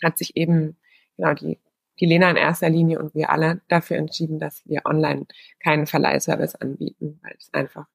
hat 0.03 0.17
sich 0.17 0.35
eben 0.35 0.77
genau 1.15 1.33
die 1.33 1.59
die 1.99 2.05
Lena 2.05 2.29
in 2.29 2.35
erster 2.35 2.69
Linie 2.69 2.99
und 2.99 3.15
wir 3.15 3.29
alle 3.29 3.61
dafür 3.67 3.97
entschieden, 3.97 4.39
dass 4.39 4.61
wir 4.67 4.81
online 4.85 5.25
keinen 5.59 5.87
Verleihservice 5.87 6.55
anbieten, 6.55 7.19
weil 7.23 7.35
es 7.37 7.53
einfach 7.53 7.87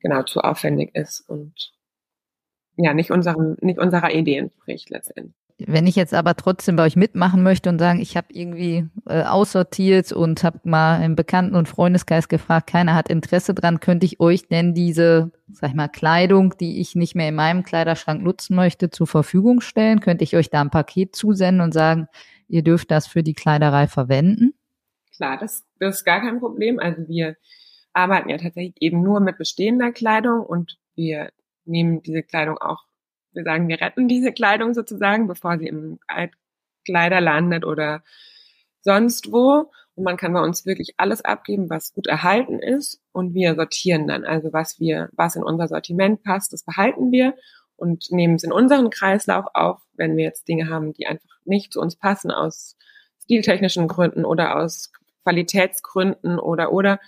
genau 0.00 0.22
zu 0.22 0.40
aufwendig 0.40 0.94
ist 0.94 1.20
und 1.20 1.72
ja 2.76 2.94
nicht 2.94 3.10
unserem 3.10 3.56
nicht 3.60 3.78
unserer 3.78 4.12
Idee 4.12 4.38
entspricht 4.38 4.90
letztendlich. 4.90 5.43
Wenn 5.58 5.86
ich 5.86 5.94
jetzt 5.94 6.14
aber 6.14 6.34
trotzdem 6.34 6.74
bei 6.74 6.84
euch 6.84 6.96
mitmachen 6.96 7.44
möchte 7.44 7.68
und 7.68 7.78
sagen, 7.78 8.00
ich 8.00 8.16
habe 8.16 8.26
irgendwie 8.30 8.88
äh, 9.06 9.22
aussortiert 9.22 10.10
und 10.10 10.42
habe 10.42 10.58
mal 10.64 11.00
im 11.04 11.14
Bekannten- 11.14 11.54
und 11.54 11.68
Freundeskreis 11.68 12.28
gefragt, 12.28 12.68
keiner 12.68 12.94
hat 12.94 13.08
Interesse 13.08 13.54
dran, 13.54 13.78
könnte 13.78 14.04
ich 14.04 14.18
euch 14.18 14.48
denn 14.48 14.74
diese, 14.74 15.30
sag 15.52 15.70
ich 15.70 15.76
mal, 15.76 15.88
Kleidung, 15.88 16.54
die 16.58 16.80
ich 16.80 16.96
nicht 16.96 17.14
mehr 17.14 17.28
in 17.28 17.36
meinem 17.36 17.62
Kleiderschrank 17.62 18.20
nutzen 18.20 18.56
möchte, 18.56 18.90
zur 18.90 19.06
Verfügung 19.06 19.60
stellen? 19.60 20.00
Könnte 20.00 20.24
ich 20.24 20.34
euch 20.34 20.50
da 20.50 20.60
ein 20.60 20.70
Paket 20.70 21.14
zusenden 21.14 21.60
und 21.60 21.72
sagen, 21.72 22.08
ihr 22.48 22.64
dürft 22.64 22.90
das 22.90 23.06
für 23.06 23.22
die 23.22 23.34
Kleiderei 23.34 23.86
verwenden? 23.86 24.54
Klar, 25.14 25.38
das, 25.38 25.64
das 25.78 25.98
ist 25.98 26.04
gar 26.04 26.20
kein 26.20 26.40
Problem. 26.40 26.80
Also 26.80 27.06
wir 27.06 27.36
arbeiten 27.92 28.28
ja 28.28 28.38
tatsächlich 28.38 28.74
eben 28.80 29.02
nur 29.02 29.20
mit 29.20 29.38
bestehender 29.38 29.92
Kleidung 29.92 30.44
und 30.44 30.78
wir 30.96 31.30
nehmen 31.64 32.02
diese 32.02 32.24
Kleidung 32.24 32.58
auch 32.58 32.84
wir 33.34 33.44
sagen, 33.44 33.68
wir 33.68 33.80
retten 33.80 34.08
diese 34.08 34.32
Kleidung 34.32 34.74
sozusagen, 34.74 35.26
bevor 35.26 35.58
sie 35.58 35.66
im 35.66 35.98
Altkleider 36.06 37.20
landet 37.20 37.64
oder 37.64 38.02
sonst 38.80 39.32
wo. 39.32 39.70
Und 39.96 40.04
man 40.04 40.16
kann 40.16 40.32
bei 40.32 40.40
uns 40.40 40.66
wirklich 40.66 40.94
alles 40.96 41.24
abgeben, 41.24 41.70
was 41.70 41.92
gut 41.92 42.06
erhalten 42.06 42.58
ist. 42.58 43.00
Und 43.12 43.34
wir 43.34 43.54
sortieren 43.54 44.08
dann. 44.08 44.24
Also 44.24 44.52
was 44.52 44.80
wir, 44.80 45.08
was 45.12 45.36
in 45.36 45.44
unser 45.44 45.68
Sortiment 45.68 46.22
passt, 46.22 46.52
das 46.52 46.64
behalten 46.64 47.12
wir 47.12 47.34
und 47.76 48.10
nehmen 48.10 48.34
es 48.34 48.44
in 48.44 48.52
unseren 48.52 48.90
Kreislauf 48.90 49.46
auf, 49.54 49.80
wenn 49.94 50.16
wir 50.16 50.24
jetzt 50.24 50.48
Dinge 50.48 50.68
haben, 50.68 50.92
die 50.92 51.06
einfach 51.06 51.38
nicht 51.44 51.72
zu 51.72 51.80
uns 51.80 51.96
passen 51.96 52.30
aus 52.30 52.76
stiltechnischen 53.22 53.88
Gründen 53.88 54.24
oder 54.24 54.56
aus 54.56 54.92
Qualitätsgründen 55.24 56.38
oder 56.38 56.72
oder, 56.72 57.00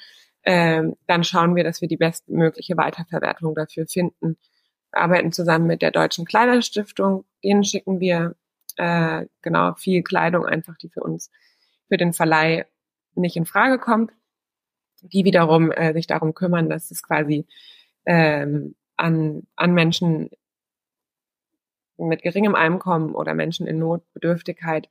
ähm, 0.45 0.97
dann 1.06 1.25
schauen 1.25 1.54
wir, 1.54 1.64
dass 1.64 1.80
wir 1.80 1.88
die 1.88 1.97
bestmögliche 1.97 2.76
Weiterverwertung 2.76 3.54
dafür 3.54 3.87
finden 3.87 4.38
arbeiten 4.96 5.32
zusammen 5.32 5.66
mit 5.66 5.82
der 5.82 5.90
Deutschen 5.90 6.24
Kleiderstiftung. 6.24 7.24
Denen 7.44 7.64
schicken 7.64 8.00
wir 8.00 8.36
äh, 8.76 9.26
genau 9.42 9.74
viel 9.74 10.02
Kleidung 10.02 10.46
einfach, 10.46 10.76
die 10.76 10.88
für 10.88 11.02
uns 11.02 11.30
für 11.88 11.96
den 11.96 12.12
Verleih 12.12 12.66
nicht 13.14 13.36
in 13.36 13.46
Frage 13.46 13.78
kommt. 13.78 14.12
Die 15.02 15.24
wiederum 15.24 15.70
äh, 15.72 15.92
sich 15.92 16.06
darum 16.06 16.34
kümmern, 16.34 16.68
dass 16.68 16.90
es 16.90 17.02
quasi 17.02 17.46
ähm, 18.06 18.74
an, 18.96 19.46
an 19.56 19.74
Menschen 19.74 20.30
mit 21.98 22.22
geringem 22.22 22.54
Einkommen 22.54 23.14
oder 23.14 23.34
Menschen 23.34 23.66
in 23.66 23.78
Notbedürftigkeit, 23.78 24.88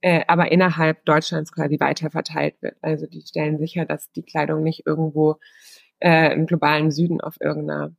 äh, 0.00 0.24
aber 0.26 0.50
innerhalb 0.50 1.04
Deutschlands 1.04 1.52
quasi 1.52 1.78
weiterverteilt 1.78 2.60
wird. 2.62 2.76
Also 2.82 3.06
die 3.06 3.22
stellen 3.22 3.58
sicher, 3.58 3.84
dass 3.84 4.10
die 4.12 4.22
Kleidung 4.22 4.62
nicht 4.62 4.86
irgendwo 4.86 5.36
äh, 6.00 6.32
im 6.32 6.46
globalen 6.46 6.90
Süden 6.90 7.20
auf 7.20 7.36
irgendeiner 7.40 7.92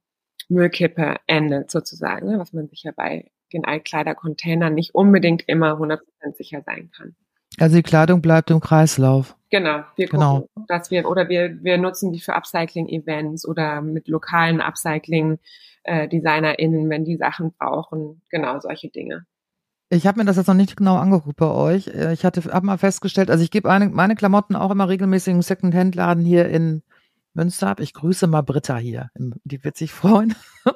Müllkippe 0.52 1.16
endet 1.28 1.70
sozusagen, 1.72 2.28
ne, 2.28 2.40
was 2.40 2.52
man 2.54 2.68
sicher 2.68 2.92
bei 2.92 3.32
den 3.54 3.64
Altkleidercontainern 3.66 4.74
nicht 4.74 4.96
unbedingt 4.96 5.44
immer 5.48 5.74
100% 5.74 6.00
sicher 6.36 6.64
sein 6.66 6.90
kann. 6.96 7.16
Also 7.60 7.76
die 7.76 7.84
Kleidung 7.84 8.22
bleibt 8.22 8.50
im 8.50 8.62
Kreislauf. 8.62 9.36
Genau, 9.50 9.84
wir 9.98 10.08
gucken, 10.08 10.20
genau. 10.20 10.48
dass 10.68 10.92
wir 10.92 11.10
oder 11.10 11.28
wir 11.28 11.62
wir 11.62 11.78
nutzen 11.78 12.14
die 12.14 12.22
für 12.22 12.36
Upcycling-Events 12.36 13.46
oder 13.46 13.82
mit 13.82 14.08
lokalen 14.08 14.62
Upcycling-DesignerInnen, 14.62 16.90
wenn 16.90 17.04
die 17.04 17.18
Sachen 17.18 17.52
brauchen, 17.52 18.22
genau 18.30 18.62
solche 18.62 18.88
Dinge. 18.90 19.26
Ich 19.90 20.08
habe 20.08 20.20
mir 20.20 20.26
das 20.26 20.38
jetzt 20.38 20.48
noch 20.48 20.54
nicht 20.54 20.78
genau 20.78 20.96
angeguckt 20.96 21.36
bei 21.36 21.52
euch. 21.52 21.88
Äh, 21.88 22.14
ich 22.14 22.24
hatte 22.24 22.42
habe 22.54 22.66
mal 22.66 22.78
festgestellt, 22.78 23.30
also 23.30 23.44
ich 23.44 23.52
gebe 23.52 23.68
meine 23.68 24.16
Klamotten 24.16 24.56
auch 24.56 24.72
immer 24.72 24.88
regelmäßig 24.88 25.34
im 25.34 25.42
Second-Hand-Laden 25.42 26.24
hier 26.24 26.48
in 26.48 26.84
Münster 27.34 27.70
ab. 27.70 27.80
Ich 27.80 27.94
grüße 27.94 28.28
mal 28.28 28.42
Britta 28.42 28.78
hier. 28.78 29.10
Die 29.16 29.64
wird 29.64 29.78
sich 29.78 29.92
freuen. 29.92 30.36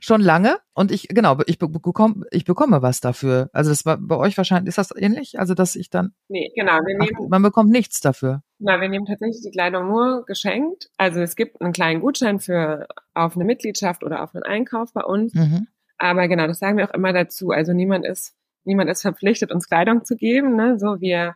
Schon 0.00 0.20
lange. 0.20 0.58
Und 0.74 0.92
ich, 0.92 1.08
genau, 1.08 1.38
ich 1.46 1.58
bekomme, 1.58 2.26
ich 2.30 2.44
bekomme 2.44 2.82
was 2.82 3.00
dafür. 3.00 3.48
Also 3.52 3.70
das 3.70 3.86
war 3.86 3.96
bei 3.96 4.16
euch 4.16 4.36
wahrscheinlich, 4.36 4.68
ist 4.68 4.78
das 4.78 4.94
ähnlich? 4.96 5.38
Also 5.38 5.54
dass 5.54 5.74
ich 5.74 5.90
dann. 5.90 6.12
Nee, 6.28 6.52
genau. 6.54 6.74
Wir 6.84 6.98
nehmen, 6.98 7.16
ach, 7.16 7.28
man 7.28 7.42
bekommt 7.42 7.70
nichts 7.70 8.00
dafür. 8.00 8.42
Na, 8.58 8.80
wir 8.80 8.88
nehmen 8.88 9.06
tatsächlich 9.06 9.42
die 9.42 9.50
Kleidung 9.50 9.88
nur 9.88 10.24
geschenkt. 10.26 10.90
Also 10.96 11.20
es 11.20 11.36
gibt 11.36 11.60
einen 11.60 11.72
kleinen 11.72 12.00
Gutschein 12.00 12.38
für 12.38 12.86
auf 13.14 13.34
eine 13.34 13.44
Mitgliedschaft 13.44 14.04
oder 14.04 14.22
auf 14.22 14.34
einen 14.34 14.44
Einkauf 14.44 14.92
bei 14.92 15.02
uns. 15.02 15.34
Mhm. 15.34 15.66
Aber 15.98 16.28
genau, 16.28 16.46
das 16.46 16.58
sagen 16.58 16.76
wir 16.76 16.88
auch 16.88 16.94
immer 16.94 17.12
dazu. 17.12 17.50
Also 17.50 17.72
niemand 17.72 18.04
ist, 18.04 18.34
niemand 18.64 18.90
ist 18.90 19.02
verpflichtet, 19.02 19.50
uns 19.50 19.68
Kleidung 19.68 20.04
zu 20.04 20.16
geben. 20.16 20.56
Ne? 20.56 20.78
So 20.78 21.00
wir 21.00 21.34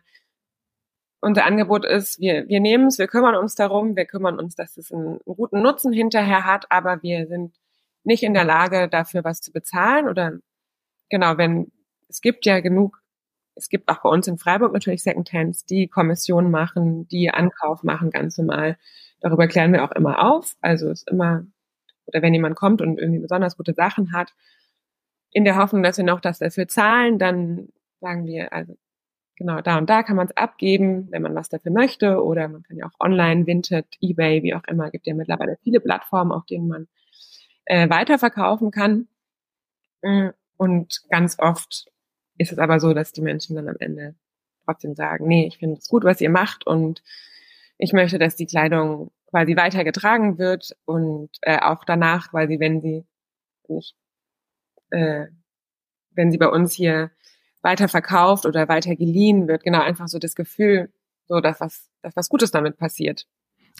unser 1.21 1.45
Angebot 1.45 1.85
ist, 1.85 2.19
wir, 2.19 2.47
wir 2.47 2.59
nehmen 2.59 2.87
es, 2.87 2.97
wir 2.97 3.07
kümmern 3.07 3.35
uns 3.35 3.55
darum, 3.55 3.95
wir 3.95 4.05
kümmern 4.05 4.39
uns, 4.39 4.55
dass 4.55 4.77
es 4.77 4.91
einen, 4.91 5.19
einen 5.25 5.35
guten 5.35 5.61
Nutzen 5.61 5.93
hinterher 5.93 6.45
hat, 6.45 6.65
aber 6.69 7.01
wir 7.03 7.27
sind 7.27 7.55
nicht 8.03 8.23
in 8.23 8.33
der 8.33 8.43
Lage, 8.43 8.89
dafür 8.89 9.23
was 9.23 9.41
zu 9.41 9.51
bezahlen 9.51 10.09
oder 10.09 10.39
genau, 11.09 11.37
wenn 11.37 11.71
es 12.09 12.21
gibt 12.21 12.45
ja 12.45 12.59
genug, 12.59 13.01
es 13.55 13.69
gibt 13.69 13.87
auch 13.89 14.01
bei 14.01 14.09
uns 14.09 14.27
in 14.27 14.37
Freiburg 14.37 14.73
natürlich 14.73 15.03
Secondhands, 15.03 15.65
die 15.65 15.87
Kommission 15.87 16.49
machen, 16.49 17.07
die 17.07 17.29
Ankauf 17.29 17.83
machen, 17.83 18.09
ganz 18.09 18.37
normal. 18.37 18.77
Darüber 19.19 19.47
klären 19.47 19.71
wir 19.71 19.83
auch 19.83 19.91
immer 19.91 20.19
auf. 20.19 20.55
Also 20.61 20.89
ist 20.89 21.07
immer, 21.09 21.45
oder 22.05 22.21
wenn 22.21 22.33
jemand 22.33 22.55
kommt 22.55 22.81
und 22.81 22.97
irgendwie 22.97 23.19
besonders 23.19 23.57
gute 23.57 23.73
Sachen 23.73 24.13
hat, 24.13 24.33
in 25.31 25.45
der 25.45 25.57
Hoffnung, 25.57 25.83
dass 25.83 25.97
wir 25.97 26.03
noch 26.03 26.19
das 26.19 26.39
dafür 26.39 26.67
zahlen, 26.67 27.19
dann 27.19 27.69
sagen 27.99 28.25
wir, 28.25 28.51
also 28.51 28.75
genau, 29.41 29.59
da 29.61 29.79
und 29.79 29.89
da 29.89 30.03
kann 30.03 30.15
man 30.15 30.27
es 30.27 30.37
abgeben, 30.37 31.07
wenn 31.09 31.23
man 31.23 31.33
was 31.33 31.49
dafür 31.49 31.71
möchte. 31.71 32.23
Oder 32.23 32.47
man 32.47 32.61
kann 32.63 32.77
ja 32.77 32.85
auch 32.85 32.99
online, 32.99 33.47
Vinted, 33.47 33.87
Ebay, 33.99 34.43
wie 34.43 34.53
auch 34.53 34.63
immer, 34.67 34.91
gibt 34.91 35.07
ja 35.07 35.15
mittlerweile 35.15 35.57
viele 35.63 35.79
Plattformen, 35.79 36.31
auf 36.31 36.45
denen 36.45 36.67
man 36.67 36.87
äh, 37.65 37.89
weiterverkaufen 37.89 38.69
kann. 38.69 39.07
Mm, 40.03 40.29
und 40.57 41.01
ganz 41.09 41.39
oft 41.39 41.87
ist 42.37 42.51
es 42.51 42.59
aber 42.59 42.79
so, 42.79 42.93
dass 42.93 43.13
die 43.13 43.21
Menschen 43.21 43.55
dann 43.55 43.67
am 43.67 43.77
Ende 43.79 44.15
trotzdem 44.65 44.93
sagen, 44.93 45.27
nee, 45.27 45.47
ich 45.47 45.57
finde 45.57 45.77
es 45.79 45.87
gut, 45.87 46.03
was 46.03 46.21
ihr 46.21 46.29
macht 46.29 46.67
und 46.67 47.01
ich 47.79 47.93
möchte, 47.93 48.19
dass 48.19 48.35
die 48.35 48.45
Kleidung 48.45 49.11
quasi 49.25 49.57
weitergetragen 49.57 50.37
wird 50.37 50.75
und 50.85 51.29
äh, 51.41 51.57
auch 51.59 51.83
danach 51.83 52.29
quasi, 52.29 52.59
wenn 52.59 52.81
sie 52.81 53.05
nicht, 53.67 53.95
äh, 54.91 55.25
wenn 56.11 56.31
sie 56.31 56.37
bei 56.37 56.47
uns 56.47 56.73
hier 56.73 57.09
weiter 57.61 57.87
verkauft 57.87 58.45
oder 58.45 58.67
weiter 58.67 58.95
geliehen 58.95 59.47
wird. 59.47 59.63
Genau, 59.63 59.81
einfach 59.81 60.07
so 60.07 60.19
das 60.19 60.35
Gefühl, 60.35 60.91
so 61.27 61.39
dass 61.39 61.59
was, 61.59 61.89
dass 62.01 62.15
was 62.15 62.29
Gutes 62.29 62.51
damit 62.51 62.77
passiert. 62.77 63.25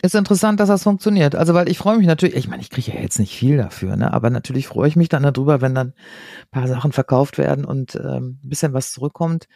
Ist 0.02 0.16
interessant, 0.16 0.60
dass 0.60 0.70
das 0.70 0.84
funktioniert. 0.84 1.36
Also, 1.36 1.54
weil 1.54 1.70
ich 1.70 1.78
freue 1.78 1.98
mich 1.98 2.08
natürlich, 2.08 2.36
ich 2.36 2.48
meine, 2.48 2.62
ich 2.62 2.70
kriege 2.70 2.92
ja 2.94 3.02
jetzt 3.02 3.20
nicht 3.20 3.36
viel 3.36 3.58
dafür, 3.58 3.98
ne? 3.98 4.14
Aber 4.14 4.30
natürlich 4.30 4.68
freue 4.68 4.88
ich 4.88 4.96
mich 4.96 5.10
dann 5.10 5.24
darüber, 5.24 5.62
wenn 5.62 5.76
dann 5.76 5.90
ein 5.90 6.50
paar 6.50 6.68
Sachen 6.68 6.92
verkauft 6.92 7.38
werden 7.38 7.66
und 7.66 7.96
ähm, 7.96 8.40
ein 8.44 8.50
bisschen 8.50 8.74
was 8.74 8.94
zurückkommt. 8.94 9.48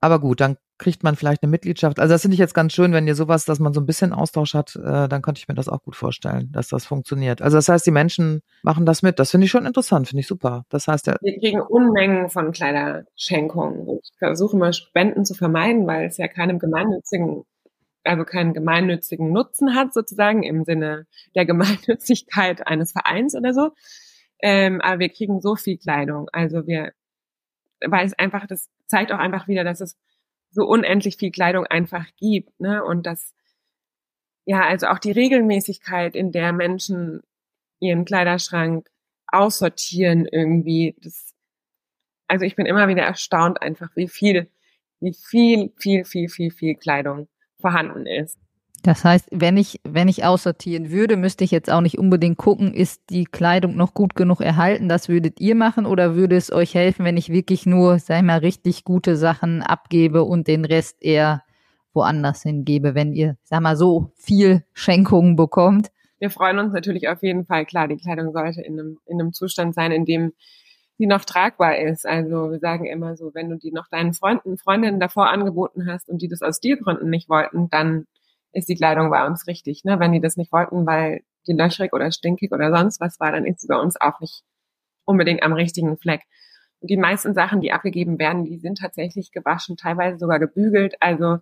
Aber 0.00 0.20
gut, 0.20 0.40
dann 0.40 0.56
kriegt 0.80 1.04
man 1.04 1.14
vielleicht 1.14 1.42
eine 1.42 1.50
Mitgliedschaft. 1.50 2.00
Also 2.00 2.14
das 2.14 2.22
finde 2.22 2.34
ich 2.34 2.40
jetzt 2.40 2.54
ganz 2.54 2.72
schön, 2.72 2.92
wenn 2.92 3.06
ihr 3.06 3.14
sowas, 3.14 3.44
dass 3.44 3.60
man 3.60 3.74
so 3.74 3.80
ein 3.80 3.86
bisschen 3.86 4.14
Austausch 4.14 4.54
hat, 4.54 4.74
äh, 4.76 5.08
dann 5.08 5.20
könnte 5.20 5.38
ich 5.38 5.46
mir 5.46 5.54
das 5.54 5.68
auch 5.68 5.82
gut 5.82 5.94
vorstellen, 5.94 6.50
dass 6.52 6.68
das 6.68 6.86
funktioniert. 6.86 7.42
Also 7.42 7.58
das 7.58 7.68
heißt, 7.68 7.86
die 7.86 7.90
Menschen 7.90 8.40
machen 8.62 8.86
das 8.86 9.02
mit. 9.02 9.18
Das 9.18 9.30
finde 9.30 9.44
ich 9.44 9.50
schon 9.50 9.66
interessant, 9.66 10.08
finde 10.08 10.20
ich 10.20 10.26
super. 10.26 10.64
Das 10.70 10.88
heißt, 10.88 11.06
ja, 11.06 11.16
wir 11.20 11.38
kriegen 11.38 11.60
Unmengen 11.60 12.30
von 12.30 12.50
Kleiderschenkungen. 12.50 14.00
Ich 14.02 14.10
versuche 14.18 14.56
mal 14.56 14.72
Spenden 14.72 15.26
zu 15.26 15.34
vermeiden, 15.34 15.86
weil 15.86 16.06
es 16.06 16.16
ja 16.16 16.26
keinem 16.28 16.58
gemeinnützigen 16.58 17.44
also 18.02 18.24
keinen 18.24 18.54
gemeinnützigen 18.54 19.30
Nutzen 19.30 19.74
hat, 19.74 19.92
sozusagen 19.92 20.42
im 20.42 20.64
Sinne 20.64 21.06
der 21.34 21.44
Gemeinnützigkeit 21.44 22.66
eines 22.66 22.92
Vereins 22.92 23.34
oder 23.34 23.52
so. 23.52 23.72
Ähm, 24.42 24.80
aber 24.80 25.00
wir 25.00 25.10
kriegen 25.10 25.42
so 25.42 25.54
viel 25.54 25.76
Kleidung. 25.76 26.30
Also 26.32 26.66
wir 26.66 26.92
weil 27.86 28.06
es 28.06 28.18
einfach, 28.18 28.46
das 28.46 28.68
zeigt 28.86 29.12
auch 29.12 29.18
einfach 29.18 29.48
wieder, 29.48 29.64
dass 29.64 29.80
es 29.80 29.96
so 30.50 30.66
unendlich 30.66 31.16
viel 31.16 31.30
Kleidung 31.30 31.66
einfach 31.66 32.06
gibt, 32.16 32.58
ne? 32.60 32.84
Und 32.84 33.06
dass, 33.06 33.34
ja, 34.46 34.62
also 34.66 34.88
auch 34.88 34.98
die 34.98 35.12
Regelmäßigkeit, 35.12 36.14
in 36.16 36.32
der 36.32 36.52
Menschen 36.52 37.22
ihren 37.80 38.04
Kleiderschrank 38.04 38.88
aussortieren 39.28 40.26
irgendwie, 40.26 40.96
das, 41.02 41.34
also 42.28 42.44
ich 42.44 42.56
bin 42.56 42.66
immer 42.66 42.88
wieder 42.88 43.02
erstaunt 43.02 43.62
einfach, 43.62 43.90
wie 43.94 44.08
viel, 44.08 44.50
wie 45.00 45.14
viel, 45.14 45.72
viel, 45.76 46.04
viel, 46.04 46.28
viel, 46.28 46.50
viel 46.50 46.74
Kleidung 46.74 47.28
vorhanden 47.60 48.06
ist. 48.06 48.38
Das 48.82 49.04
heißt, 49.04 49.28
wenn 49.30 49.58
ich, 49.58 49.80
wenn 49.84 50.08
ich 50.08 50.24
aussortieren 50.24 50.90
würde, 50.90 51.16
müsste 51.16 51.44
ich 51.44 51.50
jetzt 51.50 51.70
auch 51.70 51.82
nicht 51.82 51.98
unbedingt 51.98 52.38
gucken, 52.38 52.72
ist 52.72 53.02
die 53.10 53.24
Kleidung 53.24 53.76
noch 53.76 53.92
gut 53.92 54.14
genug 54.14 54.40
erhalten? 54.40 54.88
Das 54.88 55.08
würdet 55.08 55.38
ihr 55.38 55.54
machen 55.54 55.84
oder 55.84 56.14
würde 56.14 56.36
es 56.36 56.50
euch 56.50 56.74
helfen, 56.74 57.04
wenn 57.04 57.18
ich 57.18 57.28
wirklich 57.28 57.66
nur, 57.66 57.98
sag 57.98 58.18
ich 58.18 58.24
mal, 58.24 58.38
richtig 58.38 58.84
gute 58.84 59.16
Sachen 59.16 59.62
abgebe 59.62 60.24
und 60.24 60.48
den 60.48 60.64
Rest 60.64 61.02
eher 61.02 61.42
woanders 61.92 62.42
hingebe, 62.42 62.94
wenn 62.94 63.12
ihr, 63.12 63.36
sag 63.42 63.60
mal, 63.60 63.76
so 63.76 64.12
viel 64.16 64.64
Schenkungen 64.72 65.36
bekommt? 65.36 65.90
Wir 66.18 66.30
freuen 66.30 66.58
uns 66.58 66.72
natürlich 66.72 67.08
auf 67.08 67.22
jeden 67.22 67.44
Fall. 67.44 67.66
Klar, 67.66 67.88
die 67.88 67.96
Kleidung 67.96 68.32
sollte 68.32 68.62
in 68.62 68.78
einem, 68.78 68.98
in 69.06 69.20
einem 69.20 69.32
Zustand 69.32 69.74
sein, 69.74 69.92
in 69.92 70.04
dem 70.04 70.32
die 70.98 71.06
noch 71.06 71.24
tragbar 71.24 71.78
ist. 71.78 72.06
Also 72.06 72.50
wir 72.50 72.58
sagen 72.58 72.84
immer 72.84 73.16
so, 73.16 73.32
wenn 73.34 73.48
du 73.48 73.56
die 73.56 73.72
noch 73.72 73.88
deinen 73.88 74.12
Freunden, 74.12 74.58
Freundinnen 74.58 75.00
davor 75.00 75.30
angeboten 75.30 75.86
hast 75.90 76.10
und 76.10 76.20
die 76.20 76.28
das 76.28 76.42
aus 76.42 76.60
dir 76.60 76.76
Gründen 76.76 77.08
nicht 77.08 77.30
wollten, 77.30 77.70
dann 77.70 78.06
ist 78.52 78.68
die 78.68 78.76
Kleidung 78.76 79.10
bei 79.10 79.26
uns 79.26 79.46
richtig. 79.46 79.84
Ne? 79.84 79.98
Wenn 80.00 80.12
die 80.12 80.20
das 80.20 80.36
nicht 80.36 80.52
wollten, 80.52 80.86
weil 80.86 81.22
die 81.46 81.52
löchrig 81.52 81.92
oder 81.92 82.10
stinkig 82.12 82.52
oder 82.52 82.74
sonst 82.76 83.00
was 83.00 83.18
war, 83.20 83.32
dann 83.32 83.46
ist 83.46 83.60
sie 83.60 83.68
bei 83.68 83.76
uns 83.76 84.00
auch 84.00 84.20
nicht 84.20 84.42
unbedingt 85.04 85.42
am 85.42 85.52
richtigen 85.52 85.96
Fleck. 85.96 86.22
Und 86.80 86.90
die 86.90 86.96
meisten 86.96 87.34
Sachen, 87.34 87.60
die 87.60 87.72
abgegeben 87.72 88.18
werden, 88.18 88.44
die 88.44 88.58
sind 88.58 88.78
tatsächlich 88.78 89.32
gewaschen, 89.32 89.76
teilweise 89.76 90.18
sogar 90.18 90.38
gebügelt. 90.38 90.94
Also 91.00 91.38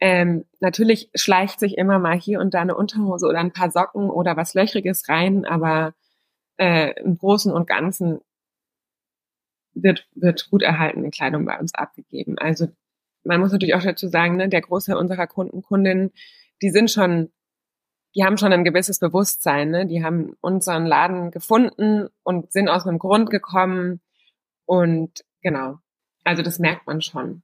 ähm, 0.00 0.44
natürlich 0.60 1.10
schleicht 1.14 1.60
sich 1.60 1.76
immer 1.76 1.98
mal 1.98 2.18
hier 2.18 2.40
und 2.40 2.54
da 2.54 2.60
eine 2.60 2.74
Unterhose 2.74 3.26
oder 3.26 3.40
ein 3.40 3.52
paar 3.52 3.70
Socken 3.70 4.10
oder 4.10 4.36
was 4.36 4.54
Löchriges 4.54 5.08
rein, 5.08 5.44
aber 5.44 5.94
äh, 6.58 6.98
im 7.00 7.18
Großen 7.18 7.52
und 7.52 7.66
Ganzen 7.66 8.20
wird, 9.74 10.06
wird 10.14 10.48
gut 10.50 10.62
erhaltene 10.62 11.10
Kleidung 11.10 11.44
bei 11.44 11.58
uns 11.58 11.74
abgegeben. 11.74 12.38
Also 12.38 12.68
man 13.24 13.40
muss 13.40 13.52
natürlich 13.52 13.74
auch 13.74 13.82
dazu 13.82 14.08
sagen, 14.08 14.36
ne, 14.36 14.48
der 14.48 14.60
Großteil 14.60 14.96
unserer 14.96 15.26
Kunden, 15.26 15.62
Kundinnen, 15.62 16.12
die 16.62 16.70
sind 16.70 16.90
schon, 16.90 17.32
die 18.14 18.24
haben 18.24 18.38
schon 18.38 18.52
ein 18.52 18.64
gewisses 18.64 18.98
Bewusstsein, 18.98 19.70
ne? 19.70 19.86
die 19.86 20.04
haben 20.04 20.36
unseren 20.40 20.86
Laden 20.86 21.30
gefunden 21.30 22.08
und 22.22 22.52
sind 22.52 22.68
aus 22.68 22.86
einem 22.86 22.98
Grund 22.98 23.30
gekommen 23.30 24.00
und 24.64 25.24
genau, 25.42 25.78
also 26.24 26.42
das 26.42 26.58
merkt 26.58 26.86
man 26.86 27.02
schon. 27.02 27.42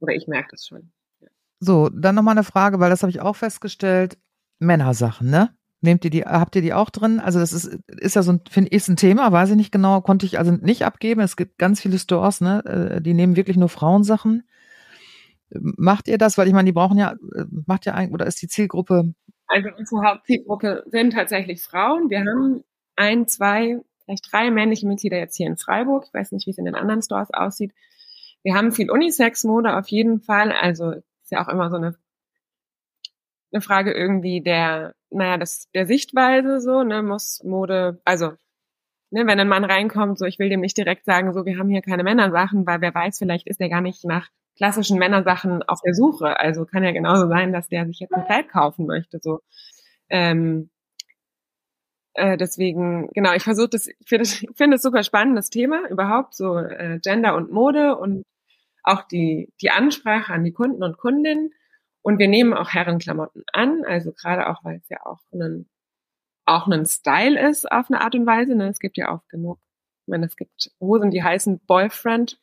Oder 0.00 0.14
ich 0.14 0.26
merke 0.26 0.48
das 0.50 0.66
schon. 0.66 0.92
Ja. 1.20 1.28
So, 1.60 1.88
dann 1.88 2.14
nochmal 2.14 2.36
eine 2.36 2.44
Frage, 2.44 2.80
weil 2.80 2.90
das 2.90 3.02
habe 3.02 3.10
ich 3.10 3.20
auch 3.20 3.36
festgestellt. 3.36 4.18
Männersachen, 4.58 5.30
ne? 5.30 5.56
Nehmt 5.82 6.04
ihr 6.04 6.10
die, 6.10 6.22
habt 6.22 6.54
ihr 6.54 6.62
die 6.62 6.74
auch 6.74 6.90
drin? 6.90 7.18
Also 7.18 7.40
das 7.40 7.52
ist, 7.52 7.78
ist 7.88 8.14
ja 8.14 8.22
so 8.22 8.32
ein, 8.32 8.40
finde 8.48 8.70
ich, 8.70 8.86
ein 8.88 8.96
Thema, 8.96 9.32
weiß 9.32 9.50
ich 9.50 9.56
nicht 9.56 9.72
genau, 9.72 10.00
konnte 10.00 10.26
ich 10.26 10.38
also 10.38 10.52
nicht 10.52 10.84
abgeben. 10.84 11.20
Es 11.20 11.36
gibt 11.36 11.58
ganz 11.58 11.80
viele 11.80 11.98
Stores, 11.98 12.40
ne, 12.40 12.64
äh, 12.64 13.00
die 13.02 13.14
nehmen 13.14 13.34
wirklich 13.34 13.56
nur 13.56 13.68
Frauensachen. 13.68 14.44
Macht 15.50 16.06
ihr 16.06 16.18
das? 16.18 16.38
Weil 16.38 16.46
ich 16.46 16.54
meine, 16.54 16.66
die 16.66 16.72
brauchen 16.72 16.98
ja, 16.98 17.12
äh, 17.34 17.44
macht 17.66 17.84
ja 17.84 17.94
eigentlich, 17.94 18.14
oder 18.14 18.26
ist 18.26 18.40
die 18.40 18.48
Zielgruppe? 18.48 19.12
Also 19.48 19.68
unsere 19.76 20.02
Hauptzielgruppe 20.02 20.84
sind 20.86 21.14
tatsächlich 21.14 21.60
Frauen. 21.60 22.08
Wir 22.10 22.20
haben 22.20 22.62
ein, 22.94 23.26
zwei, 23.26 23.80
vielleicht 24.04 24.32
drei 24.32 24.52
männliche 24.52 24.86
Mitglieder 24.86 25.18
jetzt 25.18 25.36
hier 25.36 25.48
in 25.48 25.56
Freiburg. 25.56 26.04
Ich 26.06 26.14
weiß 26.14 26.30
nicht, 26.30 26.46
wie 26.46 26.52
es 26.52 26.58
in 26.58 26.64
den 26.64 26.76
anderen 26.76 27.02
Stores 27.02 27.28
aussieht. 27.32 27.72
Wir 28.44 28.54
haben 28.54 28.72
viel 28.72 28.90
Unisex-Mode 28.90 29.76
auf 29.76 29.88
jeden 29.88 30.20
Fall. 30.20 30.52
Also 30.52 30.92
ist 30.92 31.30
ja 31.30 31.44
auch 31.44 31.48
immer 31.48 31.70
so 31.70 31.76
eine 31.76 31.96
eine 33.52 33.60
Frage 33.60 33.92
irgendwie 33.92 34.40
der, 34.40 34.94
naja, 35.12 35.38
das, 35.38 35.68
der 35.74 35.86
Sichtweise 35.86 36.60
so, 36.60 36.82
ne, 36.82 37.02
muss 37.02 37.42
Mode, 37.44 38.00
also, 38.04 38.32
ne, 39.10 39.26
wenn 39.26 39.40
ein 39.40 39.48
Mann 39.48 39.64
reinkommt, 39.64 40.18
so, 40.18 40.24
ich 40.26 40.38
will 40.38 40.48
dem 40.48 40.60
nicht 40.60 40.76
direkt 40.76 41.04
sagen, 41.04 41.32
so, 41.32 41.44
wir 41.46 41.58
haben 41.58 41.68
hier 41.68 41.82
keine 41.82 42.04
Männersachen, 42.04 42.66
weil 42.66 42.80
wer 42.80 42.94
weiß, 42.94 43.18
vielleicht 43.18 43.46
ist 43.46 43.60
der 43.60 43.68
gar 43.68 43.80
nicht 43.80 44.04
nach 44.04 44.28
klassischen 44.56 44.98
Männersachen 44.98 45.62
auf 45.62 45.80
der 45.84 45.94
Suche. 45.94 46.38
Also 46.38 46.64
kann 46.66 46.84
ja 46.84 46.92
genauso 46.92 47.28
sein, 47.28 47.52
dass 47.52 47.68
der 47.68 47.86
sich 47.86 48.00
jetzt 48.00 48.14
ein 48.14 48.26
Kleid 48.26 48.48
kaufen 48.48 48.86
möchte, 48.86 49.18
so. 49.22 49.40
Ähm, 50.08 50.70
äh, 52.14 52.36
deswegen, 52.36 53.08
genau, 53.14 53.32
ich 53.32 53.42
versuche 53.42 53.70
das, 53.70 53.86
ich 53.86 53.96
finde 54.06 54.24
es 54.24 54.44
find 54.54 54.80
super 54.80 55.02
spannendes 55.02 55.48
Thema 55.50 55.88
überhaupt, 55.88 56.34
so 56.34 56.58
äh, 56.58 56.98
Gender 57.02 57.34
und 57.36 57.50
Mode 57.50 57.96
und 57.96 58.24
auch 58.82 59.02
die, 59.02 59.52
die 59.62 59.70
Ansprache 59.70 60.32
an 60.32 60.44
die 60.44 60.52
Kunden 60.52 60.82
und 60.82 60.98
Kundinnen. 60.98 61.52
Und 62.02 62.18
wir 62.18 62.28
nehmen 62.28 62.52
auch 62.52 62.70
Herrenklamotten 62.70 63.44
an, 63.52 63.84
also 63.86 64.12
gerade 64.12 64.48
auch, 64.48 64.64
weil 64.64 64.76
es 64.76 64.88
ja 64.88 64.98
auch 65.06 65.20
ein, 65.32 65.68
auch 66.44 66.66
ein 66.66 66.84
Style 66.84 67.40
ist 67.48 67.70
auf 67.70 67.86
eine 67.88 68.00
Art 68.00 68.14
und 68.14 68.26
Weise. 68.26 68.54
Ne? 68.54 68.68
Es 68.68 68.80
gibt 68.80 68.96
ja 68.96 69.10
auch 69.10 69.26
genug, 69.28 69.58
ich 70.04 70.08
meine, 70.08 70.26
es 70.26 70.36
gibt 70.36 70.72
Hosen, 70.80 71.10
die 71.10 71.22
heißen 71.22 71.60
Boyfriend 71.66 72.40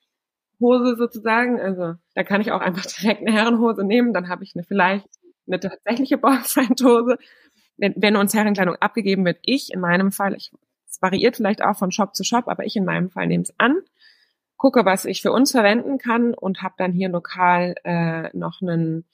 Hose 0.60 0.95
sozusagen. 0.98 1.60
Also 1.60 1.95
da 2.15 2.24
kann 2.24 2.41
ich 2.41 2.52
auch 2.52 2.62
einfach 2.62 2.86
direkt 3.02 3.22
eine 3.22 3.32
Herrenhose 3.32 3.84
nehmen, 3.84 4.13
dann 4.13 4.30
habe 4.30 4.43
ich 4.43 4.56
eine 4.56 4.63
vielleicht 4.63 5.08
eine 5.48 5.60
tatsächliche 5.60 6.17
Boyfriend-Hose. 6.17 7.17
Wenn, 7.78 7.93
wenn 7.98 8.15
uns 8.15 8.34
Herrenkleidung 8.34 8.76
abgegeben 8.76 9.26
wird, 9.26 9.39
ich 9.41 9.74
in 9.74 9.80
meinem 9.80 10.12
Fall, 10.12 10.36
ich, 10.36 10.52
es 10.88 11.02
variiert 11.02 11.38
vielleicht 11.38 11.63
auch 11.63 11.78
von 11.78 11.91
Shop 11.91 12.15
zu 12.15 12.24
Shop, 12.24 12.48
aber 12.48 12.65
ich 12.65 12.76
in 12.76 12.86
meinem 12.86 13.10
Fall 13.10 13.28
nehme 13.28 13.43
es 13.43 13.54
an, 13.58 13.78
gucke, 14.58 14.86
was 14.86 15.06
ich 15.06 15.22
für 15.22 15.32
uns 15.32 15.52
verwenden 15.52 15.98
kann 15.98 16.34
und 16.34 16.62
habe 16.62 16.76
dann 16.78 16.91
hier 16.91 17.10
lokal 17.10 17.76
äh, 17.84 18.30
noch 18.38 18.62
einen 18.62 19.06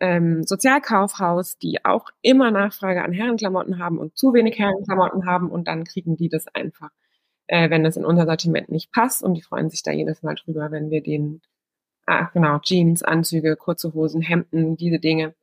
ähm, 0.00 0.44
Sozialkaufhaus, 0.44 1.58
die 1.58 1.84
auch 1.84 2.10
immer 2.22 2.50
Nachfrage 2.50 3.02
an 3.02 3.12
Herrenklamotten 3.12 3.78
haben 3.78 3.98
und 3.98 4.16
zu 4.16 4.32
wenig 4.32 4.58
Herrenklamotten 4.58 5.26
haben 5.26 5.50
und 5.50 5.68
dann 5.68 5.84
kriegen 5.84 6.16
die 6.16 6.28
das 6.28 6.46
einfach, 6.54 6.90
äh, 7.46 7.70
wenn 7.70 7.84
das 7.84 7.96
in 7.96 8.04
unser 8.04 8.26
Sortiment 8.26 8.70
nicht 8.70 8.92
passt 8.92 9.22
und 9.22 9.34
die 9.34 9.42
freuen 9.42 9.70
sich 9.70 9.82
da 9.82 9.90
jedes 9.90 10.22
Mal 10.22 10.34
drüber, 10.34 10.70
wenn 10.70 10.90
wir 10.90 11.02
den, 11.02 11.42
ah, 12.06 12.28
genau, 12.32 12.58
Jeans, 12.60 13.02
Anzüge, 13.02 13.56
kurze 13.56 13.92
Hosen, 13.94 14.22
Hemden, 14.22 14.76
diese 14.76 14.98
Dinge, 14.98 15.34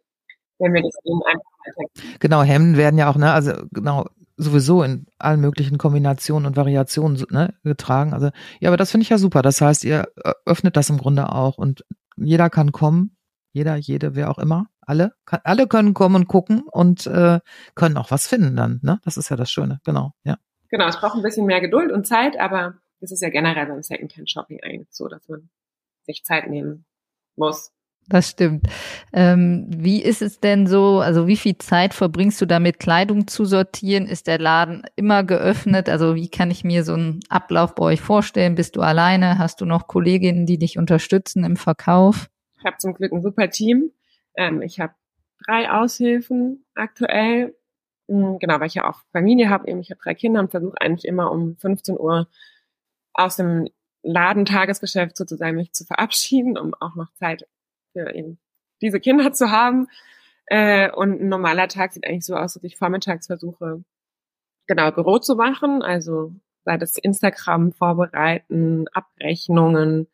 wenn 0.60 0.74
wir 0.74 0.82
das 0.82 0.96
eben 1.04 1.22
einfach. 1.24 2.20
Genau, 2.20 2.44
Hemden 2.44 2.78
werden 2.78 2.98
ja 2.98 3.10
auch, 3.10 3.18
ne, 3.18 3.32
also 3.34 3.52
genau, 3.72 4.06
sowieso 4.38 4.84
in 4.84 5.08
allen 5.18 5.42
möglichen 5.42 5.78
Kombinationen 5.78 6.46
und 6.46 6.58
Variationen 6.58 7.24
ne, 7.30 7.54
getragen. 7.64 8.14
Also 8.14 8.30
ja, 8.60 8.70
aber 8.70 8.78
das 8.78 8.92
finde 8.92 9.04
ich 9.04 9.10
ja 9.10 9.18
super. 9.18 9.42
Das 9.42 9.62
heißt, 9.62 9.84
ihr 9.86 10.08
öffnet 10.46 10.76
das 10.76 10.90
im 10.90 10.98
Grunde 10.98 11.32
auch 11.32 11.58
und 11.58 11.86
jeder 12.18 12.50
kann 12.50 12.72
kommen 12.72 13.16
jeder, 13.56 13.78
jede, 13.78 14.16
wer 14.16 14.30
auch 14.30 14.38
immer, 14.38 14.68
alle, 14.82 15.14
kann, 15.26 15.40
alle 15.46 15.66
können 15.68 15.94
kommen 15.94 16.16
und 16.16 16.28
gucken 16.28 16.64
und 16.70 17.08
äh, 17.08 17.40
können 17.74 17.98
auch 17.98 18.12
was 18.12 18.28
finden 18.28 18.58
dann. 18.58 18.82
Ne? 18.84 19.00
Das 19.06 19.16
ist 19.16 19.30
ja 19.30 19.38
das 19.38 19.50
Schöne, 19.50 19.80
genau, 19.86 20.12
ja. 20.26 20.38
Genau, 20.70 20.88
es 20.88 20.98
braucht 20.98 21.16
ein 21.16 21.22
bisschen 21.22 21.46
mehr 21.46 21.62
Geduld 21.62 21.90
und 21.94 22.06
Zeit, 22.06 22.38
aber 22.38 22.76
es 23.00 23.14
ist 23.14 23.22
ja 23.22 23.30
generell 23.30 23.66
beim 23.68 23.82
Secondhand-Shopping 23.82 24.60
eigentlich 24.62 24.90
so, 24.92 25.08
dass 25.08 25.26
man 25.30 25.50
sich 26.06 26.26
Zeit 26.26 26.50
nehmen 26.50 26.86
muss. 27.38 27.72
Das 28.10 28.32
stimmt. 28.32 28.68
Ähm, 29.14 29.68
wie 29.70 30.04
ist 30.04 30.22
es 30.22 30.42
denn 30.42 30.68
so, 30.68 31.00
also 31.00 31.26
wie 31.26 31.38
viel 31.38 31.58
Zeit 31.58 31.94
verbringst 31.94 32.42
du 32.42 32.46
damit, 32.46 32.78
Kleidung 32.78 33.28
zu 33.28 33.46
sortieren? 33.46 34.06
Ist 34.06 34.28
der 34.28 34.38
Laden 34.38 34.84
immer 34.98 35.24
geöffnet? 35.24 35.88
Also 35.88 36.14
wie 36.14 36.30
kann 36.30 36.52
ich 36.52 36.66
mir 36.66 36.84
so 36.84 36.94
einen 36.94 37.22
Ablauf 37.30 37.74
bei 37.74 37.86
euch 37.86 38.02
vorstellen? 38.02 38.56
Bist 38.56 38.76
du 38.76 38.82
alleine? 38.82 39.38
Hast 39.40 39.62
du 39.62 39.66
noch 39.66 39.88
Kolleginnen, 39.88 40.46
die 40.46 40.60
dich 40.60 40.78
unterstützen 40.78 41.46
im 41.46 41.56
Verkauf? 41.56 42.28
Ich 42.66 42.68
habe 42.68 42.80
zum 42.80 42.96
Glück 42.96 43.12
ein 43.12 43.22
super 43.22 43.48
Team. 43.52 43.92
Ähm, 44.36 44.64
ich 44.64 44.80
habe 44.80 44.96
drei 45.46 45.70
Aushilfen 45.70 46.66
aktuell. 46.74 47.56
Mhm, 48.08 48.40
genau, 48.40 48.60
weil 48.60 48.66
ich 48.66 48.74
ja 48.74 48.90
auch 48.90 49.04
Familie 49.12 49.52
habe. 49.52 49.70
Ich 49.70 49.92
habe 49.92 50.02
drei 50.02 50.16
Kinder 50.16 50.40
und 50.40 50.50
versuche 50.50 50.82
eigentlich 50.82 51.06
immer 51.06 51.32
um 51.32 51.58
15 51.58 51.96
Uhr 52.00 52.28
aus 53.14 53.36
dem 53.36 53.68
Ladentagesgeschäft 54.02 55.16
sozusagen 55.16 55.58
mich 55.58 55.74
zu 55.74 55.86
verabschieden, 55.86 56.58
um 56.58 56.74
auch 56.80 56.96
noch 56.96 57.14
Zeit 57.14 57.48
für 57.94 58.16
eben 58.16 58.40
diese 58.82 59.00
Kinder 59.00 59.32
zu 59.32 59.52
haben. 59.52 59.88
Äh, 60.48 60.90
und 60.90 61.22
ein 61.22 61.30
normaler 61.30 61.68
Tag 61.68 61.94
sieht 61.94 62.08
eigentlich 62.08 62.26
so 62.26 62.36
aus, 62.36 62.56
dass 62.56 62.64
ich 62.64 62.78
vormittags 62.78 63.28
versuche, 63.28 63.84
genau 64.66 64.92
Büro 64.92 65.20
zu 65.20 65.36
machen, 65.36 65.84
also 65.84 66.34
sei 66.64 66.78
das 66.78 66.98
Instagram 66.98 67.74
vorbereiten, 67.74 68.88
Abrechnungen, 68.92 70.08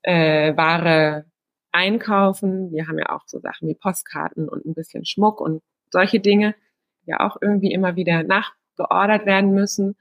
äh, 0.00 0.56
Ware 0.56 1.26
einkaufen. 1.72 2.70
Wir 2.70 2.86
haben 2.86 2.98
ja 2.98 3.10
auch 3.10 3.22
so 3.26 3.38
Sachen 3.40 3.68
wie 3.68 3.74
Postkarten 3.74 4.48
und 4.48 4.64
ein 4.64 4.74
bisschen 4.74 5.04
Schmuck 5.04 5.40
und 5.40 5.62
solche 5.90 6.20
Dinge, 6.20 6.54
die 7.04 7.10
ja 7.10 7.20
auch 7.20 7.36
irgendwie 7.40 7.72
immer 7.72 7.96
wieder 7.96 8.22
nachgeordert 8.22 9.26
werden 9.26 9.52
müssen. 9.52 9.96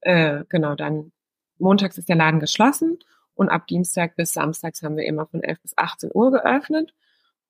Äh, 0.00 0.44
genau, 0.48 0.74
dann 0.74 1.12
montags 1.58 1.98
ist 1.98 2.08
der 2.08 2.16
Laden 2.16 2.40
geschlossen 2.40 2.98
und 3.34 3.48
ab 3.48 3.66
Dienstag 3.66 4.16
bis 4.16 4.32
Samstags 4.32 4.82
haben 4.82 4.96
wir 4.96 5.06
immer 5.06 5.26
von 5.26 5.42
11 5.42 5.62
bis 5.62 5.74
18 5.76 6.10
Uhr 6.12 6.30
geöffnet. 6.30 6.94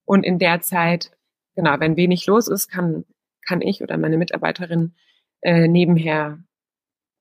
Und 0.05 0.25
in 0.25 0.39
der 0.39 0.61
Zeit, 0.61 1.13
genau, 1.55 1.79
wenn 1.81 1.97
wenig 1.97 2.27
los 2.27 2.49
ist, 2.49 2.69
kann, 2.69 3.05
kann 3.47 3.61
ich 3.61 3.83
oder 3.83 3.97
meine 3.97 4.19
Mitarbeiterin 4.19 4.95
äh, 5.41 5.69
nebenher 5.69 6.39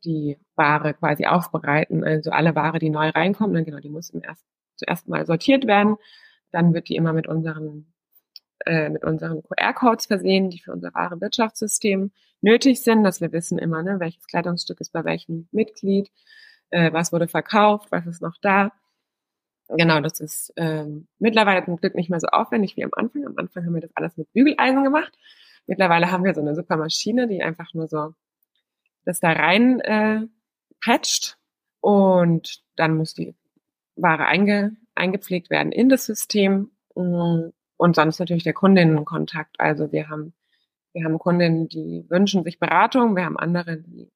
die 0.03 0.37
Ware 0.55 0.93
quasi 0.93 1.25
aufbereiten. 1.25 2.03
Also 2.03 2.31
alle 2.31 2.55
Ware, 2.55 2.79
die 2.79 2.89
neu 2.89 3.09
reinkommt, 3.09 3.55
dann 3.55 3.65
genau, 3.65 3.79
die 3.79 3.89
muss 3.89 4.09
im 4.09 4.21
erst, 4.21 4.45
zuerst 4.75 5.07
mal 5.07 5.25
sortiert 5.25 5.67
werden. 5.67 5.97
Dann 6.53 6.73
wird 6.73 6.87
die 6.87 6.95
immer 6.95 7.11
mit 7.11 7.27
unseren 7.27 7.93
äh, 8.65 8.89
mit 8.89 9.03
unseren 9.03 9.43
QR-Codes 9.43 10.05
versehen, 10.05 10.49
die 10.49 10.59
für 10.59 10.71
unser 10.71 10.93
wahre 10.93 11.19
Wirtschaftssystem 11.19 12.11
nötig 12.39 12.81
sind, 12.81 13.03
dass 13.03 13.19
wir 13.19 13.33
wissen 13.33 13.57
immer, 13.57 13.83
ne, 13.83 13.99
welches 13.99 14.25
Kleidungsstück 14.27 14.79
ist 14.79 14.93
bei 14.93 15.03
welchem 15.03 15.49
Mitglied, 15.51 16.09
äh, 16.69 16.93
was 16.93 17.11
wurde 17.11 17.27
verkauft, 17.27 17.91
was 17.91 18.05
ist 18.05 18.21
noch 18.21 18.37
da. 18.41 18.71
Genau, 19.69 19.99
das 20.01 20.19
ist 20.19 20.53
ähm, 20.55 21.07
mittlerweile 21.19 21.65
zum 21.65 21.77
Glück 21.77 21.95
nicht 21.95 22.09
mehr 22.09 22.19
so 22.19 22.27
aufwendig 22.27 22.77
wie 22.77 22.83
am 22.83 22.91
Anfang. 22.93 23.25
Am 23.25 23.37
Anfang 23.37 23.65
haben 23.65 23.73
wir 23.73 23.81
das 23.81 23.95
alles 23.95 24.15
mit 24.17 24.31
Bügeleisen 24.33 24.83
gemacht. 24.83 25.17
Mittlerweile 25.67 26.11
haben 26.11 26.23
wir 26.23 26.33
so 26.33 26.41
eine 26.41 26.55
super 26.55 26.77
Maschine, 26.77 27.27
die 27.27 27.41
einfach 27.41 27.73
nur 27.73 27.87
so 27.87 28.13
das 29.05 29.19
da 29.19 29.31
rein 29.31 29.79
äh, 29.81 30.21
patcht 30.83 31.37
und 31.81 32.63
dann 32.75 32.95
muss 32.95 33.13
die 33.13 33.35
Ware 33.95 34.25
einge, 34.25 34.75
eingepflegt 34.95 35.49
werden 35.49 35.71
in 35.71 35.89
das 35.89 36.05
System 36.05 36.71
und 36.93 37.95
sonst 37.95 38.19
natürlich 38.19 38.43
der 38.43 38.53
Kundinnenkontakt. 38.53 39.59
Also 39.59 39.91
wir 39.91 40.09
haben 40.09 40.33
wir 40.93 41.05
haben 41.05 41.19
Kundinnen, 41.19 41.67
die 41.67 42.05
wünschen 42.09 42.43
sich 42.43 42.59
Beratung, 42.59 43.15
wir 43.15 43.25
haben 43.25 43.37
andere, 43.37 43.77
die 43.77 44.11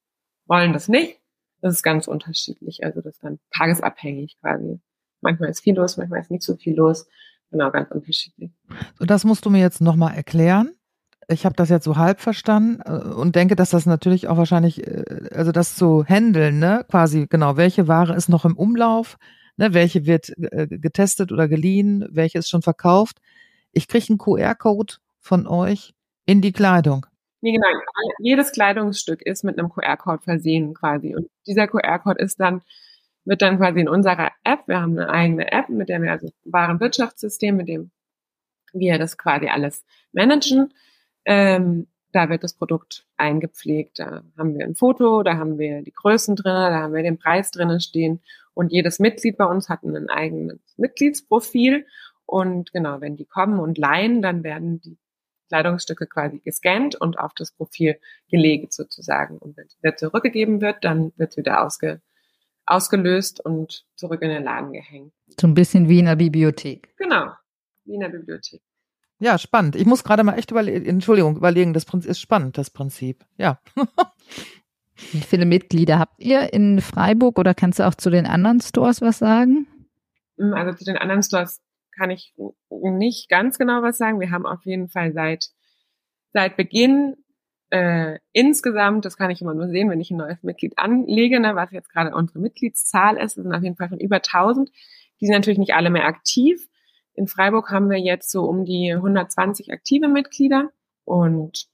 wollen 0.46 0.74
das 0.74 0.88
nicht. 0.88 1.20
Das 1.62 1.74
ist 1.74 1.84
ganz 1.84 2.08
unterschiedlich. 2.08 2.84
Also 2.84 3.02
das 3.02 3.16
ist 3.16 3.24
dann 3.24 3.40
tagesabhängig 3.52 4.38
quasi. 4.40 4.80
Manchmal 5.22 5.50
ist 5.50 5.62
viel 5.62 5.76
los, 5.76 5.98
manchmal 5.98 6.22
ist 6.22 6.30
nicht 6.30 6.44
so 6.44 6.56
viel 6.56 6.76
los. 6.76 7.08
Genau, 7.50 7.72
ganz 7.72 7.90
unterschiedlich. 7.92 8.52
So, 9.00 9.06
das 9.06 9.24
musst 9.24 9.46
du 9.46 9.50
mir 9.50 9.60
jetzt 9.60 9.82
nochmal 9.82 10.16
erklären. 10.16 10.72
Ich 11.30 11.46
habe 11.46 11.56
das 11.56 11.70
jetzt 11.70 11.84
so 11.84 11.98
halb 11.98 12.22
verstanden 12.22 12.82
äh, 12.86 13.14
und 13.14 13.36
denke, 13.36 13.56
dass 13.56 13.72
das 13.72 13.86
natürlich 13.86 14.28
auch 14.28 14.38
wahrscheinlich, 14.38 14.86
äh, 14.86 15.30
also 15.34 15.52
das 15.52 15.76
zu 15.76 16.06
handeln, 16.06 16.60
ne, 16.60 16.86
quasi 16.90 17.26
genau, 17.28 17.58
welche 17.58 17.88
Ware 17.88 18.16
ist 18.16 18.30
noch 18.30 18.46
im 18.46 18.56
Umlauf, 18.56 19.18
ne, 19.58 19.74
welche 19.74 20.06
wird 20.06 20.32
äh, 20.38 20.68
getestet 20.68 21.32
oder 21.32 21.48
geliehen, 21.48 22.08
welche 22.10 22.40
ist 22.40 22.50
schon 22.50 22.62
verkauft. 22.62 23.20
Ich 23.72 23.88
kriege 23.88 24.06
einen 24.10 24.18
QR-Code 24.18 24.96
von 25.20 25.46
euch 25.48 25.94
in 26.26 26.42
die 26.42 26.52
Kleidung. 26.52 27.06
Nee, 27.42 27.52
genau. 27.52 27.68
Jedes 28.20 28.52
Kleidungsstück 28.52 29.22
ist 29.22 29.44
mit 29.44 29.60
einem 29.60 29.70
QR-Code 29.70 30.24
versehen 30.24 30.74
quasi. 30.74 31.16
Und 31.16 31.30
dieser 31.46 31.68
QR-Code 31.68 32.22
ist 32.22 32.40
dann 32.40 32.62
wird 33.28 33.42
dann 33.42 33.58
quasi 33.58 33.82
in 33.82 33.90
unserer 33.90 34.32
App, 34.46 34.62
wir 34.68 34.80
haben 34.80 34.98
eine 34.98 35.10
eigene 35.10 35.52
App, 35.52 35.68
mit 35.68 35.90
der 35.90 36.02
wir 36.02 36.12
also 36.12 36.30
Warenwirtschaftssystem, 36.46 37.58
mit 37.58 37.68
dem 37.68 37.92
wir 38.72 38.98
das 38.98 39.18
quasi 39.18 39.48
alles 39.48 39.86
managen. 40.14 40.74
Ähm, 41.26 41.88
da 42.14 42.30
wird 42.30 42.44
das 42.44 42.54
Produkt 42.54 43.06
eingepflegt. 43.18 44.00
Da 44.00 44.24
haben 44.38 44.58
wir 44.58 44.66
ein 44.66 44.76
Foto, 44.76 45.24
da 45.24 45.36
haben 45.38 45.60
wir 45.60 45.82
die 45.82 45.92
Größen 45.92 46.38
drin, 46.38 46.54
da 46.54 46.80
haben 46.82 46.94
wir 46.94 47.04
den 47.04 47.20
Preis 47.20 47.52
drinnen 47.52 47.82
stehen. 47.82 48.22
Und 48.58 48.72
jedes 48.72 48.98
Mitglied 48.98 49.38
bei 49.38 49.46
uns 49.46 49.70
hat 49.70 49.84
ein 49.84 50.10
eigenes 50.10 50.60
Mitgliedsprofil. 50.78 51.86
Und 52.26 52.74
genau, 52.74 53.02
wenn 53.02 53.16
die 53.16 53.26
kommen 53.26 53.60
und 53.60 53.78
leihen, 53.78 54.24
dann 54.24 54.44
werden 54.44 54.82
die 54.82 54.98
Kleidungsstücke 55.48 56.08
quasi 56.08 56.40
gescannt 56.40 56.96
und 56.96 57.20
auf 57.20 57.34
das 57.36 57.52
Profil 57.52 58.00
gelegt 58.30 58.74
sozusagen. 58.74 59.38
Und 59.38 59.56
wenn 59.58 59.68
es 59.94 60.00
zurückgegeben 60.00 60.60
wird, 60.60 60.84
dann 60.84 61.14
wird 61.18 61.32
es 61.32 61.38
wieder 61.38 61.64
ausge 61.64 62.02
ausgelöst 62.66 63.40
und 63.46 63.86
zurück 63.96 64.22
in 64.24 64.30
den 64.30 64.44
Laden 64.44 64.74
gehängt. 64.74 65.14
So 65.40 65.48
ein 65.48 65.54
bisschen 65.54 65.88
wie 65.88 66.00
in 66.00 66.06
der 66.06 66.16
Bibliothek. 66.18 66.98
Genau, 66.98 67.32
wie 67.86 67.94
in 67.94 68.02
der 68.02 68.10
Bibliothek. 68.10 68.62
Ja, 69.20 69.38
spannend. 69.38 69.76
Ich 69.76 69.86
muss 69.86 70.04
gerade 70.04 70.24
mal 70.24 70.38
echt 70.38 70.52
überlegen, 70.52 70.86
Entschuldigung, 70.86 71.38
überlegen, 71.38 71.74
das 71.74 71.86
Prinzip 71.86 72.12
ist 72.12 72.20
spannend, 72.20 72.58
das 72.58 72.72
Prinzip. 72.72 73.24
Ja. 73.38 73.62
Wie 75.12 75.22
viele 75.22 75.46
Mitglieder 75.46 76.00
habt 76.00 76.20
ihr 76.20 76.54
in 76.54 76.82
Freiburg 76.82 77.38
oder 77.38 77.54
kannst 77.54 77.80
du 77.80 77.88
auch 77.88 77.96
zu 77.96 78.10
den 78.10 78.26
anderen 78.26 78.62
Stores 78.62 79.02
was 79.02 79.20
sagen? 79.20 79.68
Mm, 80.38 80.54
also 80.54 80.78
zu 80.78 80.86
den 80.86 80.98
anderen 80.98 81.24
Stores 81.24 81.62
kann 81.96 82.10
ich 82.10 82.34
nicht 82.70 83.30
ganz 83.30 83.58
genau 83.58 83.82
was 83.82 83.98
sagen. 83.98 84.20
Wir 84.20 84.32
haben 84.32 84.46
auf 84.46 84.66
jeden 84.66 84.90
Fall 84.90 85.14
seit, 85.14 85.50
seit 86.34 86.58
Beginn 86.58 87.16
äh, 87.70 88.20
insgesamt, 88.32 89.06
das 89.06 89.18
kann 89.18 89.30
ich 89.30 89.42
immer 89.42 89.54
nur 89.54 89.68
sehen, 89.68 89.90
wenn 89.90 90.00
ich 90.00 90.12
ein 90.12 90.18
neues 90.18 90.42
Mitglied 90.44 90.78
anlege, 90.78 91.40
ne, 91.40 91.56
was 91.56 91.72
jetzt 91.72 91.90
gerade 91.90 92.16
unsere 92.16 92.40
Mitgliedszahl 92.40 93.18
ist, 93.18 93.36
sind 93.36 93.54
auf 93.54 93.64
jeden 93.64 93.76
Fall 93.76 93.90
schon 93.90 94.00
über 94.00 94.18
1000. 94.18 94.72
Die 95.20 95.26
sind 95.26 95.36
natürlich 95.36 95.60
nicht 95.60 95.74
alle 95.74 95.90
mehr 95.90 96.06
aktiv. 96.06 96.70
In 97.14 97.28
Freiburg 97.28 97.72
haben 97.72 97.90
wir 97.90 97.98
jetzt 97.98 98.32
so 98.32 98.44
um 98.44 98.64
die 98.64 98.94
120 98.94 99.72
aktive 99.72 100.08
Mitglieder 100.08 100.70
und 101.04 101.68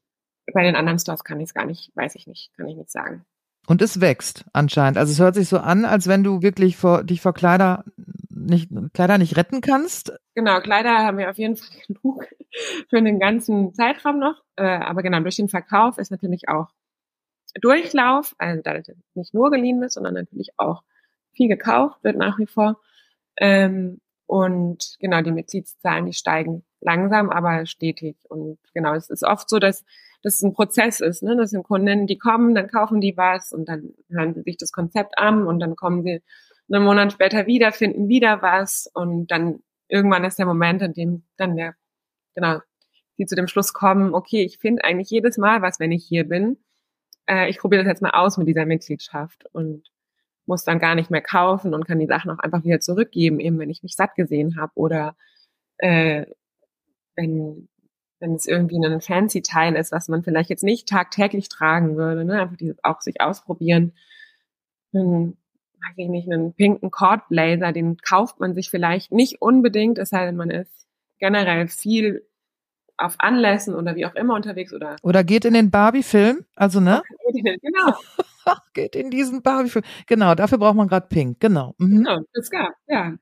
bei 0.51 0.63
den 0.63 0.75
anderen 0.75 0.99
Stores 0.99 1.23
kann 1.23 1.39
ich 1.39 1.49
es 1.49 1.53
gar 1.53 1.65
nicht, 1.65 1.91
weiß 1.95 2.15
ich 2.15 2.27
nicht, 2.27 2.51
kann 2.55 2.67
ich 2.67 2.75
nicht 2.75 2.91
sagen. 2.91 3.25
Und 3.65 3.81
es 3.81 4.01
wächst 4.01 4.45
anscheinend. 4.51 4.97
Also 4.97 5.11
es 5.13 5.19
hört 5.19 5.35
sich 5.35 5.47
so 5.47 5.57
an, 5.57 5.85
als 5.85 6.07
wenn 6.07 6.23
du 6.23 6.41
wirklich 6.41 6.75
vor, 6.75 7.03
dich 7.03 7.21
vor 7.21 7.33
Kleider 7.33 7.85
nicht, 8.29 8.69
Kleider 8.93 9.17
nicht 9.17 9.37
retten 9.37 9.61
kannst. 9.61 10.11
Genau, 10.35 10.59
Kleider 10.59 10.97
haben 10.97 11.17
wir 11.17 11.29
auf 11.29 11.37
jeden 11.37 11.55
Fall 11.55 11.69
genug 11.87 12.27
für 12.89 13.01
den 13.01 13.19
ganzen 13.19 13.73
Zeitraum 13.73 14.19
noch. 14.19 14.41
Äh, 14.57 14.63
aber 14.63 15.01
genau, 15.01 15.19
durch 15.21 15.37
den 15.37 15.49
Verkauf 15.49 15.97
ist 15.97 16.11
natürlich 16.11 16.49
auch 16.49 16.67
Durchlauf, 17.61 18.35
also 18.39 18.61
da 18.63 18.79
nicht 19.13 19.33
nur 19.33 19.51
geliehen 19.51 19.83
ist, 19.83 19.93
sondern 19.93 20.15
natürlich 20.15 20.49
auch 20.57 20.83
viel 21.33 21.47
gekauft 21.47 22.03
wird 22.03 22.17
nach 22.17 22.39
wie 22.39 22.47
vor. 22.47 22.79
Ähm, 23.37 24.01
und 24.25 24.95
genau, 24.99 25.21
die 25.21 25.31
Mitgliedszahlen, 25.31 26.05
die 26.05 26.13
steigen 26.13 26.63
langsam, 26.81 27.29
aber 27.29 27.65
stetig. 27.65 28.17
Und 28.27 28.57
genau, 28.73 28.93
es 28.93 29.09
ist 29.09 29.23
oft 29.23 29.49
so, 29.49 29.59
dass 29.59 29.85
das 30.23 30.41
ein 30.41 30.53
Prozess 30.53 31.01
ist. 31.01 31.21
Ne? 31.21 31.35
Das 31.37 31.51
sind 31.51 31.63
Kunden, 31.63 32.07
die 32.07 32.17
kommen, 32.17 32.55
dann 32.55 32.69
kaufen 32.69 33.01
die 33.01 33.15
was 33.15 33.51
und 33.51 33.67
dann 33.69 33.93
hören 34.09 34.33
sie 34.33 34.41
sich 34.41 34.57
das 34.57 34.71
Konzept 34.71 35.17
an 35.19 35.45
und 35.45 35.59
dann 35.59 35.75
kommen 35.75 36.03
sie 36.03 36.21
einen 36.71 36.85
Monat 36.85 37.11
später 37.11 37.45
wieder, 37.45 37.71
finden 37.71 38.07
wieder 38.07 38.41
was 38.41 38.89
und 38.93 39.27
dann 39.27 39.59
irgendwann 39.89 40.23
ist 40.23 40.39
der 40.39 40.45
Moment, 40.45 40.81
in 40.81 40.93
dem 40.93 41.23
dann 41.37 41.55
der, 41.55 41.75
genau, 42.35 42.59
die 43.17 43.25
zu 43.25 43.35
dem 43.35 43.47
Schluss 43.47 43.73
kommen, 43.73 44.15
okay, 44.15 44.43
ich 44.43 44.57
finde 44.57 44.83
eigentlich 44.83 45.09
jedes 45.09 45.37
Mal 45.37 45.61
was, 45.61 45.79
wenn 45.79 45.91
ich 45.91 46.05
hier 46.05 46.27
bin. 46.27 46.57
Äh, 47.27 47.49
ich 47.49 47.59
probiere 47.59 47.83
das 47.83 47.91
jetzt 47.91 48.01
mal 48.01 48.11
aus 48.11 48.37
mit 48.37 48.47
dieser 48.47 48.65
Mitgliedschaft 48.65 49.45
und 49.51 49.83
muss 50.45 50.63
dann 50.63 50.79
gar 50.79 50.95
nicht 50.95 51.11
mehr 51.11 51.21
kaufen 51.21 51.73
und 51.73 51.85
kann 51.85 51.99
die 51.99 52.07
Sachen 52.07 52.31
auch 52.31 52.39
einfach 52.39 52.63
wieder 52.63 52.79
zurückgeben, 52.79 53.39
eben 53.39 53.59
wenn 53.59 53.69
ich 53.69 53.83
mich 53.83 53.95
satt 53.95 54.15
gesehen 54.15 54.57
habe 54.57 54.71
oder 54.75 55.15
äh, 55.77 56.25
wenn 57.15 57.67
wenn 58.23 58.35
es 58.35 58.47
irgendwie 58.47 58.77
ein 58.77 59.01
fancy 59.01 59.41
Teil 59.41 59.75
ist, 59.75 59.91
was 59.91 60.07
man 60.07 60.23
vielleicht 60.23 60.49
jetzt 60.49 60.63
nicht 60.63 60.87
tagtäglich 60.87 61.49
tragen 61.49 61.97
würde, 61.97 62.23
ne? 62.23 62.41
einfach 62.41 62.55
dieses 62.55 62.81
auch 62.81 63.01
sich 63.01 63.19
ausprobieren. 63.19 63.91
Einen, 64.93 65.37
weiß 65.81 65.97
ich 65.97 66.07
nicht, 66.07 66.31
einen 66.31 66.53
pinken 66.53 66.89
Cordblazer, 66.89 67.73
den 67.73 67.97
kauft 67.97 68.39
man 68.39 68.55
sich 68.55 68.69
vielleicht 68.69 69.11
nicht 69.11 69.41
unbedingt, 69.41 69.97
es 69.97 70.09
sei 70.09 70.25
denn, 70.25 70.37
man 70.37 70.49
ist 70.49 70.87
generell 71.19 71.67
viel 71.67 72.25
auf 72.95 73.15
Anlässen 73.17 73.75
oder 73.75 73.95
wie 73.97 74.05
auch 74.05 74.15
immer 74.15 74.35
unterwegs 74.35 74.71
oder. 74.71 74.95
Oder 75.03 75.25
geht 75.25 75.43
in 75.43 75.53
den 75.53 75.69
Barbie-Film, 75.69 76.45
also 76.55 76.79
ne? 76.79 77.03
Genau. 77.33 77.97
geht 78.73 78.95
in 78.95 79.11
diesen 79.11 79.41
Barbie-Film. 79.41 79.83
Genau, 80.07 80.33
dafür 80.33 80.59
braucht 80.59 80.75
man 80.77 80.87
gerade 80.87 81.07
Pink, 81.07 81.41
genau. 81.41 81.75
Mhm. 81.77 81.97
Genau, 81.97 82.19
das 82.33 82.49
gab, 82.49 82.71
ja. 82.87 83.15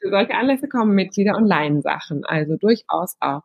Für 0.00 0.10
solche 0.10 0.34
Anlässe 0.34 0.68
kommen 0.68 0.94
Mitglieder 0.94 1.34
und 1.34 1.46
Laiensachen, 1.46 2.26
also 2.26 2.56
durchaus 2.58 3.16
auch 3.20 3.42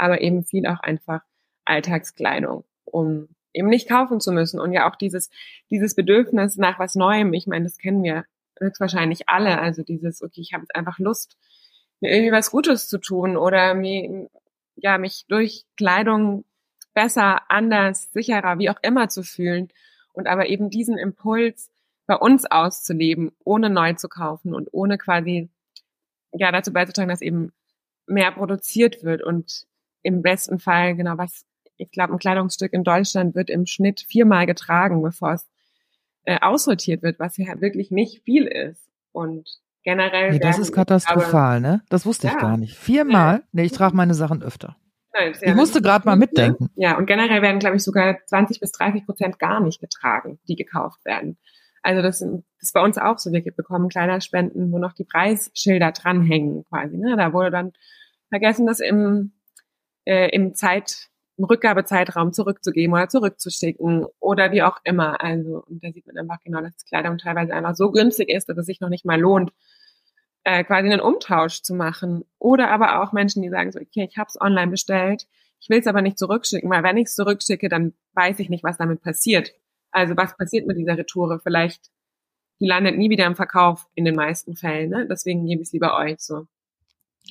aber 0.00 0.20
eben 0.20 0.44
viel 0.44 0.66
auch 0.66 0.80
einfach 0.80 1.22
Alltagskleidung, 1.64 2.64
um 2.84 3.28
eben 3.52 3.68
nicht 3.68 3.88
kaufen 3.88 4.20
zu 4.20 4.32
müssen. 4.32 4.60
Und 4.60 4.72
ja 4.72 4.90
auch 4.90 4.96
dieses, 4.96 5.30
dieses 5.70 5.94
Bedürfnis 5.94 6.56
nach 6.56 6.78
was 6.78 6.94
Neuem, 6.94 7.32
ich 7.32 7.46
meine, 7.46 7.64
das 7.64 7.78
kennen 7.78 8.02
wir 8.02 8.24
höchstwahrscheinlich 8.58 9.28
alle. 9.28 9.60
Also 9.60 9.82
dieses, 9.82 10.22
okay, 10.22 10.40
ich 10.40 10.52
habe 10.52 10.62
jetzt 10.62 10.74
einfach 10.74 10.98
Lust, 10.98 11.36
mir 12.00 12.12
irgendwie 12.12 12.32
was 12.32 12.50
Gutes 12.50 12.88
zu 12.88 12.98
tun 12.98 13.36
oder 13.36 13.74
mir, 13.74 14.28
ja, 14.76 14.98
mich 14.98 15.26
durch 15.28 15.64
Kleidung 15.76 16.44
besser, 16.94 17.42
anders, 17.50 18.10
sicherer, 18.12 18.58
wie 18.58 18.70
auch 18.70 18.78
immer 18.82 19.08
zu 19.08 19.22
fühlen. 19.22 19.68
Und 20.12 20.26
aber 20.26 20.48
eben 20.48 20.70
diesen 20.70 20.98
Impuls 20.98 21.70
bei 22.06 22.16
uns 22.16 22.46
auszuleben, 22.46 23.32
ohne 23.44 23.70
neu 23.70 23.94
zu 23.94 24.08
kaufen 24.08 24.54
und 24.54 24.68
ohne 24.72 24.98
quasi, 24.98 25.48
ja, 26.32 26.50
dazu 26.50 26.72
beizutragen, 26.72 27.10
dass 27.10 27.20
eben 27.20 27.52
mehr 28.06 28.32
produziert 28.32 29.04
wird 29.04 29.22
und 29.22 29.66
im 30.02 30.22
besten 30.22 30.58
Fall, 30.58 30.96
genau, 30.96 31.18
was, 31.18 31.44
ich 31.76 31.90
glaube, 31.90 32.12
ein 32.14 32.18
Kleidungsstück 32.18 32.72
in 32.72 32.84
Deutschland 32.84 33.34
wird 33.34 33.50
im 33.50 33.66
Schnitt 33.66 34.00
viermal 34.00 34.46
getragen, 34.46 35.02
bevor 35.02 35.32
es 35.32 35.48
äh, 36.24 36.38
aussortiert 36.40 37.02
wird, 37.02 37.18
was 37.18 37.36
ja 37.36 37.60
wirklich 37.60 37.90
nicht 37.90 38.22
viel 38.24 38.46
ist. 38.46 38.88
Und 39.12 39.48
generell. 39.82 40.32
Nee, 40.32 40.38
das 40.38 40.58
ist 40.58 40.72
katastrophal, 40.72 41.56
aber, 41.56 41.60
ne? 41.60 41.82
Das 41.88 42.06
wusste 42.06 42.28
ich 42.28 42.34
ja. 42.34 42.38
gar 42.38 42.56
nicht. 42.56 42.76
Viermal? 42.76 43.36
Ja. 43.36 43.42
Nee, 43.52 43.64
ich 43.64 43.72
trage 43.72 43.96
meine 43.96 44.14
Sachen 44.14 44.42
öfter. 44.42 44.76
Nein, 45.12 45.34
ich 45.40 45.54
musste 45.54 45.82
gerade 45.82 46.06
mal 46.06 46.16
mitdenken. 46.16 46.70
Ja, 46.76 46.96
und 46.96 47.06
generell 47.06 47.42
werden, 47.42 47.58
glaube 47.58 47.76
ich, 47.76 47.82
sogar 47.82 48.18
20 48.26 48.60
bis 48.60 48.70
30 48.72 49.06
Prozent 49.06 49.38
gar 49.40 49.60
nicht 49.60 49.80
getragen, 49.80 50.38
die 50.46 50.54
gekauft 50.54 51.04
werden. 51.04 51.36
Also 51.82 52.02
das, 52.02 52.20
das 52.20 52.28
ist 52.60 52.74
bei 52.74 52.82
uns 52.82 52.96
auch 52.98 53.18
so. 53.18 53.32
Wir 53.32 53.42
bekommen 53.42 53.88
Kleiderspenden, 53.88 54.70
wo 54.70 54.78
noch 54.78 54.92
die 54.92 55.04
Preisschilder 55.04 55.92
dranhängen 55.92 56.64
quasi. 56.68 56.96
Ne? 56.96 57.16
Da 57.16 57.32
wurde 57.32 57.50
dann 57.50 57.72
vergessen, 58.28 58.66
das 58.66 58.80
im 58.80 59.32
äh, 60.04 60.28
im 60.30 60.54
Zeit 60.54 61.10
im 61.40 61.44
Rückgabezeitraum 61.44 62.34
zurückzugeben 62.34 62.92
oder 62.92 63.08
zurückzuschicken 63.08 64.06
oder 64.18 64.52
wie 64.52 64.62
auch 64.62 64.76
immer. 64.84 65.22
Also, 65.22 65.64
und 65.66 65.82
da 65.82 65.90
sieht 65.90 66.06
man 66.06 66.18
einfach 66.18 66.42
genau, 66.44 66.60
dass 66.60 66.76
die 66.76 66.86
Kleidung 66.86 67.16
teilweise 67.16 67.54
einfach 67.54 67.74
so 67.74 67.90
günstig 67.90 68.28
ist, 68.28 68.50
dass 68.50 68.58
es 68.58 68.66
sich 68.66 68.80
noch 68.80 68.90
nicht 68.90 69.06
mal 69.06 69.18
lohnt, 69.18 69.50
äh, 70.44 70.64
quasi 70.64 70.90
einen 70.90 71.00
Umtausch 71.00 71.62
zu 71.62 71.74
machen. 71.74 72.24
Oder 72.38 72.70
aber 72.70 73.02
auch 73.02 73.12
Menschen, 73.12 73.42
die 73.42 73.48
sagen 73.48 73.72
so, 73.72 73.80
okay, 73.80 74.06
ich 74.10 74.18
habe 74.18 74.28
es 74.28 74.38
online 74.38 74.70
bestellt, 74.70 75.26
ich 75.60 75.70
will 75.70 75.78
es 75.78 75.86
aber 75.86 76.02
nicht 76.02 76.18
zurückschicken, 76.18 76.70
weil 76.70 76.82
wenn 76.82 76.98
ich 76.98 77.06
es 77.06 77.14
zurückschicke, 77.14 77.70
dann 77.70 77.94
weiß 78.12 78.38
ich 78.40 78.50
nicht, 78.50 78.64
was 78.64 78.76
damit 78.76 79.02
passiert. 79.02 79.54
Also 79.92 80.16
was 80.18 80.36
passiert 80.36 80.66
mit 80.66 80.76
dieser 80.76 80.98
Retoure? 80.98 81.40
Vielleicht, 81.40 81.90
die 82.60 82.66
landet 82.66 82.98
nie 82.98 83.08
wieder 83.08 83.26
im 83.26 83.36
Verkauf 83.36 83.88
in 83.94 84.04
den 84.04 84.14
meisten 84.14 84.56
Fällen. 84.56 84.90
Ne? 84.90 85.06
Deswegen 85.08 85.46
gebe 85.46 85.62
ich 85.62 85.68
es 85.68 85.72
lieber 85.72 85.96
euch 85.96 86.20
so. 86.20 86.46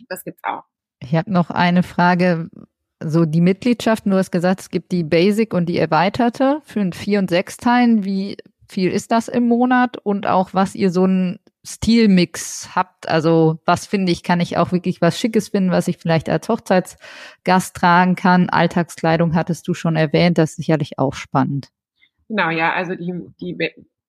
Das 0.07 0.23
gibt's 0.23 0.43
auch. 0.43 0.63
Ich 1.01 1.15
habe 1.15 1.31
noch 1.31 1.49
eine 1.49 1.83
Frage. 1.83 2.49
So 3.01 3.25
die 3.25 3.41
Mitgliedschaften, 3.41 4.11
du 4.11 4.17
hast 4.17 4.31
gesagt, 4.31 4.59
es 4.59 4.69
gibt 4.69 4.91
die 4.91 5.03
Basic 5.03 5.53
und 5.53 5.67
die 5.67 5.77
erweiterte 5.77 6.61
für 6.65 6.81
ein 6.81 6.91
vier 6.91 7.19
und 7.19 7.29
sechs 7.29 7.55
Teilen. 7.55 8.03
Wie 8.03 8.35
viel 8.67 8.91
ist 8.91 9.11
das 9.11 9.29
im 9.29 9.47
Monat? 9.47 9.97
Und 9.97 10.27
auch 10.27 10.53
was 10.53 10.75
ihr 10.75 10.91
so 10.91 11.05
ein 11.05 11.39
Stilmix 11.65 12.75
habt. 12.75 13.07
Also 13.07 13.59
was 13.65 13.85
finde 13.85 14.11
ich, 14.11 14.23
kann 14.23 14.39
ich 14.39 14.57
auch 14.57 14.71
wirklich 14.71 15.01
was 15.01 15.19
Schickes 15.19 15.49
finden, 15.49 15.71
was 15.71 15.87
ich 15.87 15.97
vielleicht 15.97 16.29
als 16.29 16.47
Hochzeitsgast 16.49 17.75
tragen 17.75 18.15
kann. 18.15 18.49
Alltagskleidung 18.49 19.35
hattest 19.35 19.67
du 19.67 19.73
schon 19.73 19.95
erwähnt, 19.95 20.37
das 20.37 20.51
ist 20.51 20.55
sicherlich 20.57 20.99
auch 20.99 21.13
spannend. 21.13 21.69
Genau, 22.27 22.49
ja, 22.49 22.73
also 22.73 22.95
die, 22.95 23.13
die 23.41 23.57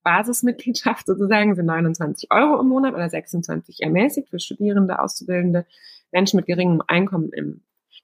Basismitgliedschaft 0.02 1.06
sozusagen 1.06 1.54
sind 1.54 1.66
29 1.66 2.30
Euro 2.30 2.60
im 2.60 2.68
Monat 2.68 2.94
oder 2.94 3.08
26 3.08 3.82
ermäßigt 3.82 4.28
für 4.28 4.38
Studierende, 4.38 4.98
Auszubildende, 4.98 5.66
Menschen 6.12 6.36
mit 6.36 6.46
geringem 6.46 6.82
Einkommen 6.86 7.32
im, 7.32 7.62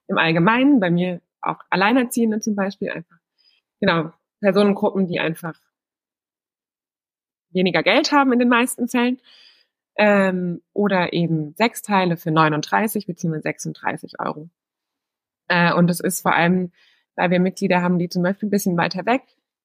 im 0.08 0.18
Allgemeinen, 0.18 0.80
bei 0.80 0.90
mir 0.90 1.20
auch 1.40 1.58
Alleinerziehende 1.70 2.40
zum 2.40 2.54
Beispiel 2.54 2.90
einfach. 2.90 3.18
Genau, 3.80 4.12
Personengruppen, 4.40 5.06
die 5.06 5.20
einfach 5.20 5.58
weniger 7.50 7.82
Geld 7.82 8.12
haben 8.12 8.32
in 8.32 8.38
den 8.38 8.48
meisten 8.48 8.88
Fällen. 8.88 9.20
Ähm, 9.98 10.62
oder 10.74 11.14
eben 11.14 11.54
sechs 11.54 11.80
Teile 11.80 12.18
für 12.18 12.30
39 12.30 13.06
bzw. 13.06 13.40
36 13.40 14.20
Euro. 14.20 14.50
Äh, 15.48 15.72
und 15.72 15.88
es 15.90 16.00
ist 16.00 16.20
vor 16.20 16.34
allem, 16.34 16.70
weil 17.14 17.30
wir 17.30 17.40
Mitglieder 17.40 17.80
haben, 17.80 17.98
die 17.98 18.10
zum 18.10 18.22
Beispiel 18.22 18.48
ein 18.48 18.50
bisschen 18.50 18.76
weiter 18.76 19.06
weg 19.06 19.22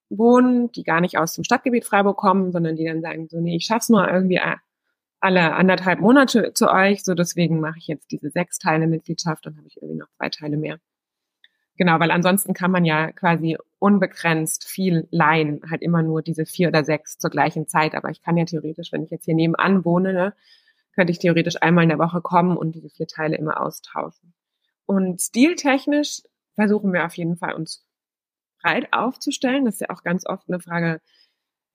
wohnen, 0.09 0.71
die 0.71 0.83
gar 0.83 1.01
nicht 1.01 1.17
aus 1.17 1.35
dem 1.35 1.43
Stadtgebiet 1.43 1.85
Freiburg 1.85 2.17
kommen, 2.17 2.51
sondern 2.51 2.75
die 2.75 2.85
dann 2.85 3.01
sagen, 3.01 3.27
so, 3.29 3.39
nee, 3.39 3.55
ich 3.55 3.65
schaff's 3.65 3.89
nur 3.89 4.07
irgendwie 4.07 4.39
alle 5.21 5.53
anderthalb 5.53 5.99
Monate 5.99 6.53
zu 6.53 6.69
euch, 6.69 7.03
so 7.03 7.13
deswegen 7.13 7.59
mache 7.59 7.77
ich 7.77 7.87
jetzt 7.87 8.11
diese 8.11 8.31
sechs 8.31 8.57
Teile 8.57 8.87
Mitgliedschaft, 8.87 9.45
dann 9.45 9.55
habe 9.57 9.67
ich 9.67 9.77
irgendwie 9.77 9.99
noch 9.99 10.09
zwei 10.17 10.29
Teile 10.29 10.57
mehr. 10.57 10.79
Genau, 11.77 11.99
weil 11.99 12.11
ansonsten 12.11 12.53
kann 12.53 12.71
man 12.71 12.85
ja 12.85 13.11
quasi 13.11 13.57
unbegrenzt 13.79 14.65
viel 14.67 15.07
leihen, 15.09 15.61
halt 15.69 15.81
immer 15.81 16.03
nur 16.03 16.21
diese 16.21 16.45
vier 16.45 16.67
oder 16.67 16.83
sechs 16.83 17.17
zur 17.17 17.29
gleichen 17.29 17.67
Zeit. 17.67 17.95
Aber 17.95 18.09
ich 18.09 18.21
kann 18.21 18.37
ja 18.37 18.45
theoretisch, 18.45 18.91
wenn 18.91 19.03
ich 19.03 19.09
jetzt 19.09 19.25
hier 19.25 19.35
nebenan 19.35 19.85
wohne, 19.85 20.13
ne, 20.13 20.33
könnte 20.93 21.11
ich 21.11 21.19
theoretisch 21.19 21.61
einmal 21.61 21.83
in 21.83 21.89
der 21.89 21.99
Woche 21.99 22.21
kommen 22.21 22.57
und 22.57 22.73
diese 22.75 22.89
vier 22.89 23.07
Teile 23.07 23.37
immer 23.37 23.61
austauschen. 23.61 24.33
Und 24.85 25.21
stiltechnisch 25.21 26.21
versuchen 26.55 26.93
wir 26.93 27.05
auf 27.05 27.15
jeden 27.15 27.37
Fall 27.37 27.53
uns 27.53 27.85
breit 28.61 28.91
aufzustellen. 28.91 29.65
Das 29.65 29.75
ist 29.75 29.81
ja 29.81 29.89
auch 29.89 30.03
ganz 30.03 30.25
oft 30.25 30.49
eine 30.49 30.59
Frage 30.59 31.01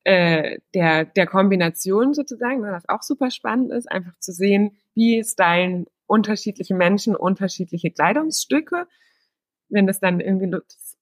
äh, 0.07 0.59
der, 0.73 1.03
der 1.03 1.27
Kombination 1.27 2.13
sozusagen, 2.13 2.63
was 2.63 2.87
auch 2.87 3.03
super 3.03 3.29
spannend 3.29 3.73
ist, 3.73 3.91
einfach 3.91 4.17
zu 4.19 4.31
sehen, 4.31 4.77
wie 4.93 5.21
stylen 5.21 5.85
unterschiedliche 6.05 6.75
Menschen 6.75 7.13
unterschiedliche 7.13 7.91
Kleidungsstücke. 7.91 8.87
Wenn 9.67 9.85
das 9.85 9.99
dann 9.99 10.21
irgendwie 10.21 10.49
das 10.49 10.95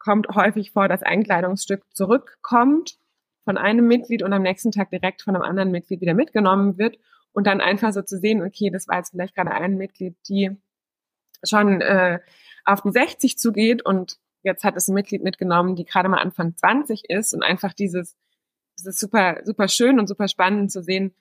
kommt 0.00 0.26
häufig 0.34 0.72
vor, 0.72 0.88
dass 0.88 1.04
ein 1.04 1.22
Kleidungsstück 1.22 1.84
zurückkommt 1.94 2.98
von 3.44 3.56
einem 3.56 3.86
Mitglied 3.86 4.24
und 4.24 4.32
am 4.32 4.42
nächsten 4.42 4.72
Tag 4.72 4.90
direkt 4.90 5.22
von 5.22 5.36
einem 5.36 5.44
anderen 5.44 5.70
Mitglied 5.70 6.00
wieder 6.00 6.14
mitgenommen 6.14 6.78
wird 6.78 6.98
und 7.30 7.46
dann 7.46 7.60
einfach 7.60 7.92
so 7.92 8.02
zu 8.02 8.18
sehen, 8.18 8.42
okay, 8.42 8.70
das 8.70 8.88
war 8.88 8.96
jetzt 8.96 9.10
vielleicht 9.10 9.36
gerade 9.36 9.52
ein 9.52 9.76
Mitglied, 9.76 10.16
die 10.28 10.50
schon 11.44 11.80
äh, 11.80 12.18
auf 12.64 12.80
die 12.80 12.90
60 12.90 13.38
zugeht 13.38 13.86
und 13.86 14.18
jetzt 14.42 14.64
hat 14.64 14.76
es 14.76 14.88
ein 14.88 14.94
Mitglied 14.94 15.22
mitgenommen, 15.22 15.76
die 15.76 15.84
gerade 15.84 16.08
mal 16.08 16.18
Anfang 16.18 16.56
20 16.56 17.08
ist 17.08 17.34
und 17.34 17.44
einfach 17.44 17.72
dieses, 17.72 18.16
dieses 18.82 18.98
super, 18.98 19.40
super 19.44 19.68
schön 19.68 19.98
und 19.98 20.08
super 20.08 20.28
spannend 20.28 20.70
zu 20.70 20.82
sehen, 20.82 21.14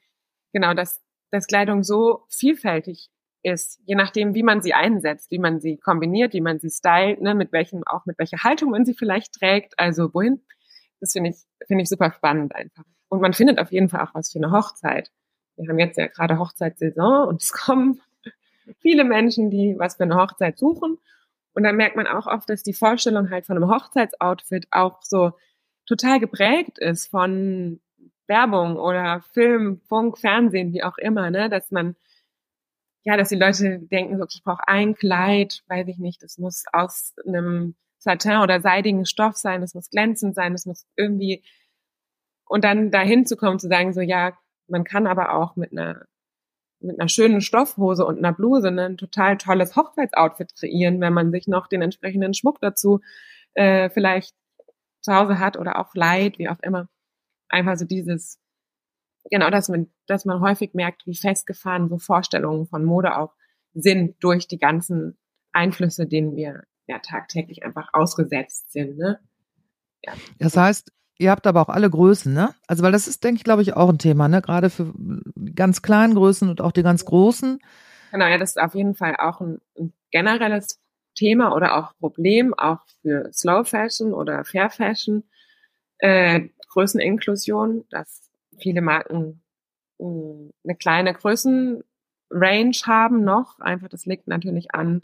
genau, 0.54 0.74
dass, 0.74 1.02
dass 1.32 1.48
Kleidung 1.48 1.84
so 1.84 2.26
vielfältig 2.30 3.10
ist, 3.44 3.80
je 3.86 3.96
nachdem, 3.96 4.36
wie 4.36 4.44
man 4.44 4.62
sie 4.62 4.74
einsetzt, 4.74 5.32
wie 5.32 5.40
man 5.40 5.60
sie 5.60 5.78
kombiniert, 5.78 6.34
wie 6.34 6.42
man 6.42 6.60
sie 6.60 6.70
stylt, 6.70 7.22
ne, 7.22 7.34
mit 7.34 7.52
welchem, 7.52 7.84
auch 7.86 8.06
mit 8.06 8.20
welcher 8.20 8.44
Haltung 8.44 8.72
man 8.72 8.86
sie 8.86 8.94
vielleicht 8.94 9.34
trägt, 9.34 9.80
also 9.80 10.14
wohin. 10.14 10.42
Das 11.00 11.14
finde 11.14 11.32
ich, 11.32 11.38
finde 11.66 11.84
ich 11.84 11.90
super 11.90 12.12
spannend 12.12 12.56
einfach. 12.56 12.84
Und 13.10 13.22
man 13.22 13.34
findet 13.34 13.60
auf 13.60 13.72
jeden 13.72 13.90
Fall 13.90 14.02
auch 14.02 14.14
was 14.14 14.32
für 14.32 14.40
eine 14.40 14.52
Hochzeit. 14.52 15.12
Wir 15.58 15.68
haben 15.68 15.80
jetzt 15.80 15.98
ja 15.98 16.08
gerade 16.08 16.38
Hochzeitssaison 16.38 17.28
und 17.28 17.42
es 17.42 17.52
kommen 17.52 18.00
viele 18.80 19.04
Menschen, 19.04 19.50
die 19.50 19.76
was 19.78 19.96
für 19.96 20.04
eine 20.04 20.16
Hochzeit 20.16 20.58
suchen. 20.58 20.98
Und 21.54 21.64
dann 21.64 21.76
merkt 21.76 21.96
man 21.96 22.08
auch 22.08 22.28
oft, 22.28 22.50
dass 22.50 22.64
die 22.64 22.74
Vorstellung 22.74 23.30
halt 23.30 23.46
von 23.46 23.58
einem 23.58 23.70
Hochzeitsoutfit 23.70 24.68
auch 24.72 25.02
so 25.02 25.34
total 25.86 26.20
geprägt 26.20 26.78
ist 26.80 27.08
von 27.08 27.80
Werbung 28.28 28.78
oder 28.78 29.22
Film, 29.34 29.82
Funk, 29.88 30.18
Fernsehen, 30.18 30.74
wie 30.74 30.84
auch 30.84 30.98
immer, 30.98 31.32
ne, 31.32 31.50
dass 31.50 31.72
man 31.72 31.96
ja, 33.04 33.18
dass 33.18 33.30
die 33.30 33.36
Leute 33.36 33.80
denken, 33.80 34.18
so, 34.18 34.26
ich 34.30 34.44
brauche 34.44 34.68
ein 34.68 34.96
Kleid, 34.96 35.64
weiß 35.68 35.88
ich 35.88 35.98
nicht, 35.98 36.22
das 36.22 36.38
muss 36.38 36.66
aus 36.72 37.16
einem 37.26 37.76
Satin 37.98 38.38
oder 38.38 38.62
seidigen 38.62 39.06
Stoff 39.06 39.38
sein, 39.38 39.62
das 39.62 39.74
muss 39.74 39.90
glänzend 39.90 40.36
sein, 40.36 40.54
das 40.54 40.66
muss 40.66 40.86
irgendwie 40.96 41.44
und 42.46 42.64
dann 42.64 42.92
dahin 42.92 43.26
zu 43.26 43.38
kommen, 43.38 43.60
zu 43.60 43.70
sagen, 43.70 43.94
so 43.94 44.02
ja, 44.02 44.38
man 44.68 44.84
kann 44.84 45.08
aber 45.08 45.34
auch 45.34 45.56
mit 45.56 45.72
einer 45.72 46.06
mit 46.80 47.00
einer 47.00 47.10
schönen 47.10 47.42
Stoffhose 47.42 48.06
und 48.06 48.18
einer 48.18 48.34
Bluse 48.34 48.72
ne, 48.72 48.86
ein 48.88 48.98
total 48.98 49.38
tolles 49.38 49.76
Hochzeitsoutfit 49.76 50.56
kreieren, 50.56 51.00
wenn 51.00 51.14
man 51.14 51.32
sich 51.32 51.48
noch 51.48 51.68
den 51.68 51.82
entsprechenden 51.82 52.34
Schmuck 52.34 52.60
dazu 52.60 53.02
äh, 53.54 53.90
vielleicht 53.90 54.36
zu 55.02 55.14
Hause 55.14 55.40
hat 55.40 55.58
oder 55.58 55.80
auch 55.80 55.94
Leid, 55.96 56.40
wie 56.40 56.50
auch 56.50 56.60
immer. 56.62 56.88
Einfach 57.50 57.78
so 57.78 57.86
dieses 57.86 58.42
genau, 59.30 59.50
dass 59.50 59.70
man, 59.70 59.88
dass 60.08 60.26
man 60.26 60.42
häufig 60.42 60.74
merkt, 60.74 61.06
wie 61.06 61.16
festgefahren 61.16 61.90
so 61.90 61.98
Vorstellungen 61.98 62.66
von 62.66 62.84
Mode 62.84 63.18
auch 63.18 63.34
sind 63.74 64.16
durch 64.24 64.48
die 64.48 64.60
ganzen 64.60 65.18
Einflüsse, 65.52 66.08
denen 66.08 66.36
wir 66.36 66.64
ja 66.88 67.00
tagtäglich 67.00 67.64
einfach 67.64 67.90
ausgesetzt 67.94 68.72
sind. 68.72 68.98
Ne? 68.98 69.20
Ja. 70.04 70.14
Das 70.40 70.58
heißt, 70.58 70.92
ihr 71.18 71.32
habt 71.32 71.46
aber 71.46 71.62
auch 71.62 71.70
alle 71.70 71.90
Größen, 71.90 72.34
ne? 72.34 72.54
Also 72.68 72.84
weil 72.84 72.92
das 72.92 73.08
ist, 73.08 73.24
denke 73.24 73.38
ich, 73.38 73.44
glaube 73.44 73.62
ich, 73.62 73.74
auch 73.76 73.90
ein 73.90 74.00
Thema, 74.00 74.28
ne? 74.28 74.42
Gerade 74.42 74.70
für 74.70 74.94
ganz 75.56 75.82
kleinen 75.82 76.16
Größen 76.16 76.50
und 76.50 76.62
auch 76.62 76.72
die 76.72 76.84
ganz 76.84 77.06
großen. 77.06 77.60
Genau, 78.12 78.26
ja, 78.26 78.38
das 78.38 78.52
ist 78.52 78.62
auf 78.62 78.76
jeden 78.76 78.96
Fall 78.96 79.16
auch 79.18 79.40
ein, 79.40 79.60
ein 79.78 79.94
generelles 80.12 80.81
Thema 81.16 81.56
oder 81.56 81.78
auch 81.78 81.96
Problem, 81.98 82.54
auch 82.54 82.80
für 83.02 83.32
Slow 83.34 83.64
Fashion 83.64 84.14
oder 84.14 84.44
Fair 84.46 84.70
Fashion, 84.70 85.24
äh, 86.00 86.50
Größeninklusion, 86.70 87.86
dass 87.90 88.30
viele 88.58 88.82
Marken 88.82 89.42
hm, 90.00 90.52
eine 90.64 90.76
kleine 90.76 91.14
Größenrange 91.14 91.84
haben 92.86 93.24
noch. 93.24 93.60
Einfach, 93.60 93.90
das 93.90 94.06
liegt 94.06 94.28
natürlich 94.28 94.74
an, 94.74 95.02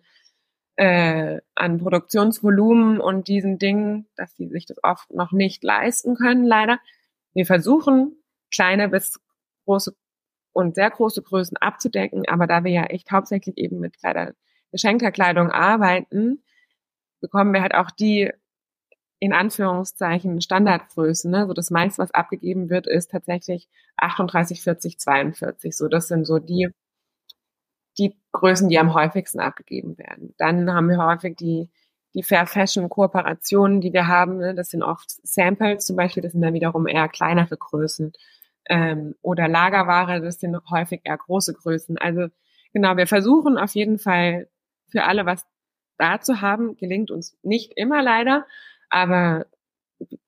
äh, 0.76 1.42
an 1.56 1.80
Produktionsvolumen 1.80 3.00
und 3.00 3.28
diesen 3.28 3.60
Dingen, 3.60 4.08
dass 4.16 4.36
sie 4.36 4.48
sich 4.48 4.66
das 4.66 4.78
oft 4.84 5.12
noch 5.14 5.32
nicht 5.32 5.64
leisten 5.64 6.16
können, 6.16 6.46
leider. 6.46 6.80
Wir 7.34 7.46
versuchen, 7.46 8.16
kleine 8.52 8.90
bis 8.90 9.20
große 9.66 9.96
und 10.54 10.74
sehr 10.74 10.90
große 10.90 11.22
Größen 11.22 11.58
abzudecken, 11.58 12.28
aber 12.28 12.48
da 12.48 12.64
wir 12.64 12.72
ja 12.72 12.86
echt 12.86 13.12
hauptsächlich 13.12 13.60
eben 13.60 13.80
mit 13.80 14.00
Kleider, 14.00 14.34
geschenkter 14.72 15.12
Kleidung 15.12 15.52
arbeiten, 15.52 16.44
bekommen 17.22 17.54
wir 17.54 17.62
halt 17.62 17.76
auch 17.76 17.92
die 17.92 18.32
in 19.20 19.34
Anführungszeichen 19.34 20.42
Standardgrößen. 20.42 21.32
Ne? 21.32 21.48
So 21.48 21.54
das 21.54 21.72
meiste, 21.72 22.02
was 22.02 22.14
abgegeben 22.14 22.70
wird, 22.70 22.88
ist 22.88 23.12
tatsächlich 23.12 23.68
38, 23.98 24.62
40, 24.62 25.00
42. 25.00 25.76
So 25.76 25.88
das 25.88 26.08
sind 26.08 26.26
so 26.26 26.40
die 26.40 26.70
die 27.98 28.16
Größen, 28.32 28.70
die 28.70 28.78
am 28.78 28.94
häufigsten 28.94 29.40
abgegeben 29.40 29.98
werden. 29.98 30.36
Dann 30.38 30.72
haben 30.72 30.90
wir 30.90 31.04
häufig 31.04 31.36
die 31.36 31.70
die 32.14 32.24
Fair 32.24 32.48
Fashion 32.48 32.90
Kooperationen, 32.90 33.82
die 33.82 33.94
wir 33.94 34.08
haben. 34.08 34.38
Ne? 34.38 34.56
Das 34.56 34.70
sind 34.70 34.84
oft 34.84 35.06
Samples 35.24 35.86
zum 35.86 35.96
Beispiel. 35.96 36.24
Das 36.24 36.32
sind 36.32 36.42
dann 36.42 36.54
wiederum 36.54 36.88
eher 36.88 37.08
kleinere 37.10 37.58
Größen 37.58 38.14
ähm, 38.70 39.16
oder 39.22 39.48
Lagerware. 39.48 40.22
Das 40.22 40.40
sind 40.40 40.58
häufig 40.70 41.02
eher 41.04 41.18
große 41.18 41.54
Größen. 41.54 41.98
Also 41.98 42.28
genau, 42.74 42.98
wir 42.98 43.08
versuchen 43.08 43.58
auf 43.58 43.76
jeden 43.76 44.00
Fall 44.00 44.48
für 44.90 45.04
alle 45.04 45.26
was 45.26 45.46
da 45.98 46.20
zu 46.22 46.42
haben. 46.42 46.76
Gelingt 46.78 47.12
uns 47.12 47.38
nicht 47.44 47.74
immer 47.76 48.02
leider, 48.02 48.46
aber 48.90 49.46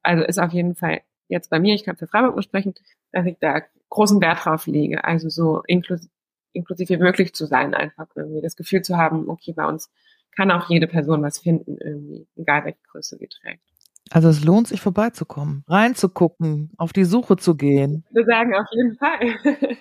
also 0.01 0.23
ist 0.23 0.39
auf 0.39 0.51
jeden 0.51 0.75
Fall 0.75 1.01
jetzt 1.27 1.49
bei 1.49 1.59
mir, 1.59 1.75
ich 1.75 1.83
kann 1.83 1.95
für 1.95 2.07
Freiburg 2.07 2.35
nur 2.35 2.43
sprechen, 2.43 2.73
dass 3.11 3.25
ich 3.25 3.37
da 3.39 3.61
großen 3.89 4.21
Wert 4.21 4.45
drauf 4.45 4.67
lege. 4.67 5.03
Also 5.03 5.29
so 5.29 5.61
inklusiv, 5.67 6.09
inklusiv 6.53 6.89
wie 6.89 6.97
möglich 6.97 7.33
zu 7.33 7.45
sein, 7.45 7.73
einfach 7.73 8.07
irgendwie 8.15 8.41
das 8.41 8.55
Gefühl 8.55 8.81
zu 8.81 8.97
haben, 8.97 9.29
okay, 9.29 9.53
bei 9.53 9.65
uns 9.65 9.91
kann 10.35 10.51
auch 10.51 10.69
jede 10.69 10.87
Person 10.87 11.21
was 11.21 11.39
finden 11.39 11.77
irgendwie, 11.77 12.27
egal 12.35 12.65
welche 12.65 12.79
Größe 12.91 13.17
sie 13.17 13.27
trägt. 13.27 13.63
Also 14.11 14.29
es 14.29 14.43
lohnt 14.43 14.67
sich 14.67 14.81
vorbeizukommen, 14.81 15.63
reinzugucken, 15.67 16.71
auf 16.77 16.93
die 16.93 17.03
Suche 17.05 17.37
zu 17.37 17.55
gehen. 17.55 18.05
Wir 18.11 18.25
sagen 18.25 18.55
auf 18.55 18.67
jeden 18.71 18.95
Fall. 18.95 19.19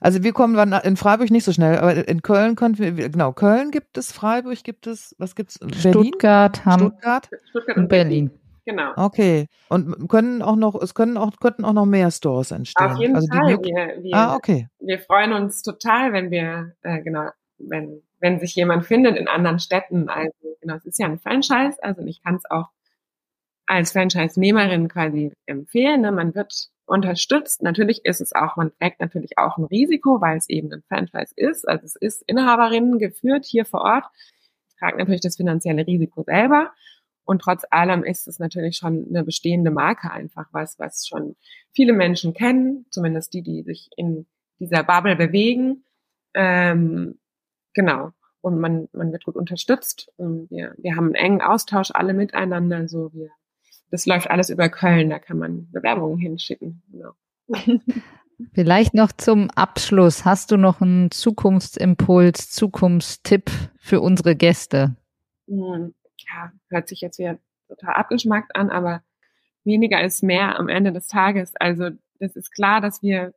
also 0.00 0.22
wir 0.22 0.32
kommen 0.32 0.72
in 0.72 0.96
Freiburg 0.96 1.30
nicht 1.30 1.44
so 1.44 1.52
schnell, 1.52 1.78
aber 1.78 2.08
in 2.08 2.22
Köln 2.22 2.56
könnten 2.56 2.96
wir, 2.96 3.08
genau, 3.08 3.32
Köln 3.32 3.70
gibt 3.70 3.98
es, 3.98 4.12
Freiburg 4.12 4.62
gibt 4.64 4.86
es, 4.86 5.14
was 5.18 5.34
gibt's? 5.34 5.58
Berlin? 5.58 5.80
Stuttgart, 5.80 6.64
Hamburg 6.64 6.92
Stuttgart? 6.94 7.30
Stuttgart 7.50 7.76
und 7.76 7.88
Berlin. 7.88 8.30
Genau. 8.66 8.92
Okay. 8.96 9.46
Und 9.68 10.08
können 10.08 10.42
auch 10.42 10.56
noch, 10.56 10.74
es 10.82 10.94
können 10.94 11.16
auch, 11.16 11.30
könnten 11.38 11.64
auch 11.64 11.72
noch 11.72 11.86
mehr 11.86 12.10
Stores 12.10 12.50
entstehen. 12.50 12.90
Auf 12.90 12.98
jeden 12.98 13.14
also 13.14 13.28
Fall. 13.28 13.58
Wir, 13.62 14.02
wir, 14.02 14.14
ah, 14.14 14.34
okay. 14.34 14.68
Wir 14.80 14.98
freuen 14.98 15.32
uns 15.32 15.62
total, 15.62 16.12
wenn 16.12 16.32
wir, 16.32 16.72
äh, 16.82 17.00
genau, 17.00 17.30
wenn, 17.58 18.02
wenn 18.18 18.40
sich 18.40 18.56
jemand 18.56 18.84
findet 18.84 19.16
in 19.16 19.28
anderen 19.28 19.60
Städten. 19.60 20.08
Also, 20.08 20.32
genau, 20.60 20.74
es 20.74 20.84
ist 20.84 20.98
ja 20.98 21.06
ein 21.06 21.20
Franchise, 21.20 21.80
also 21.80 22.02
ich 22.02 22.22
kann 22.24 22.36
es 22.36 22.50
auch 22.50 22.70
als 23.66 23.92
Franchise-Nehmerin 23.92 24.88
quasi 24.88 25.32
empfehlen. 25.46 26.00
Ne? 26.00 26.10
Man 26.10 26.34
wird 26.34 26.68
unterstützt. 26.86 27.62
Natürlich 27.62 28.04
ist 28.04 28.20
es 28.20 28.32
auch, 28.32 28.56
man 28.56 28.72
trägt 28.78 29.00
natürlich 29.00 29.38
auch 29.38 29.58
ein 29.58 29.64
Risiko, 29.64 30.20
weil 30.20 30.36
es 30.36 30.48
eben 30.48 30.72
ein 30.72 30.82
Franchise 30.88 31.32
ist. 31.36 31.68
Also 31.68 31.84
es 31.84 31.96
ist 31.96 32.22
Inhaberinnen 32.26 32.98
geführt 32.98 33.44
hier 33.44 33.64
vor 33.64 33.82
Ort. 33.82 34.04
Ich 34.68 34.76
trage 34.76 34.98
natürlich 34.98 35.20
das 35.20 35.36
finanzielle 35.36 35.86
Risiko 35.86 36.22
selber. 36.22 36.72
Und 37.24 37.42
trotz 37.42 37.64
allem 37.70 38.04
ist 38.04 38.28
es 38.28 38.38
natürlich 38.38 38.76
schon 38.76 39.06
eine 39.08 39.24
bestehende 39.24 39.72
Marke 39.72 40.10
einfach 40.12 40.46
was, 40.52 40.78
was 40.78 41.06
schon 41.06 41.34
viele 41.72 41.92
Menschen 41.92 42.34
kennen, 42.34 42.86
zumindest 42.90 43.34
die, 43.34 43.42
die 43.42 43.62
sich 43.62 43.90
in 43.96 44.26
dieser 44.60 44.84
Bubble 44.84 45.16
bewegen. 45.16 45.84
Ähm, 46.34 47.18
genau. 47.74 48.12
Und 48.40 48.60
man, 48.60 48.88
man 48.92 49.10
wird 49.10 49.24
gut 49.24 49.34
unterstützt. 49.34 50.08
Und 50.16 50.48
wir, 50.50 50.74
wir 50.78 50.94
haben 50.94 51.06
einen 51.06 51.14
engen 51.16 51.42
Austausch 51.42 51.90
alle 51.92 52.14
miteinander. 52.14 52.86
So 52.86 53.12
wir 53.12 53.30
das 53.90 54.06
läuft 54.06 54.30
alles 54.30 54.50
über 54.50 54.68
Köln, 54.68 55.10
da 55.10 55.18
kann 55.18 55.38
man 55.38 55.70
Bewerbungen 55.70 56.18
hinschicken. 56.18 56.82
Genau. 56.90 57.12
Vielleicht 58.52 58.92
noch 58.92 59.12
zum 59.12 59.50
Abschluss. 59.50 60.24
Hast 60.24 60.50
du 60.50 60.56
noch 60.56 60.80
einen 60.80 61.10
Zukunftsimpuls, 61.10 62.50
Zukunftstipp 62.50 63.50
für 63.78 64.00
unsere 64.00 64.36
Gäste? 64.36 64.96
Hm, 65.48 65.94
ja, 66.18 66.52
hört 66.68 66.88
sich 66.88 67.00
jetzt 67.00 67.18
wieder 67.18 67.38
total 67.68 67.94
abgeschmackt 67.94 68.54
an, 68.54 68.70
aber 68.70 69.02
weniger 69.64 70.02
ist 70.02 70.22
mehr 70.22 70.58
am 70.58 70.68
Ende 70.68 70.92
des 70.92 71.08
Tages. 71.08 71.54
Also 71.56 71.90
das 72.18 72.36
ist 72.36 72.52
klar, 72.52 72.80
dass 72.80 73.02
wir, 73.02 73.34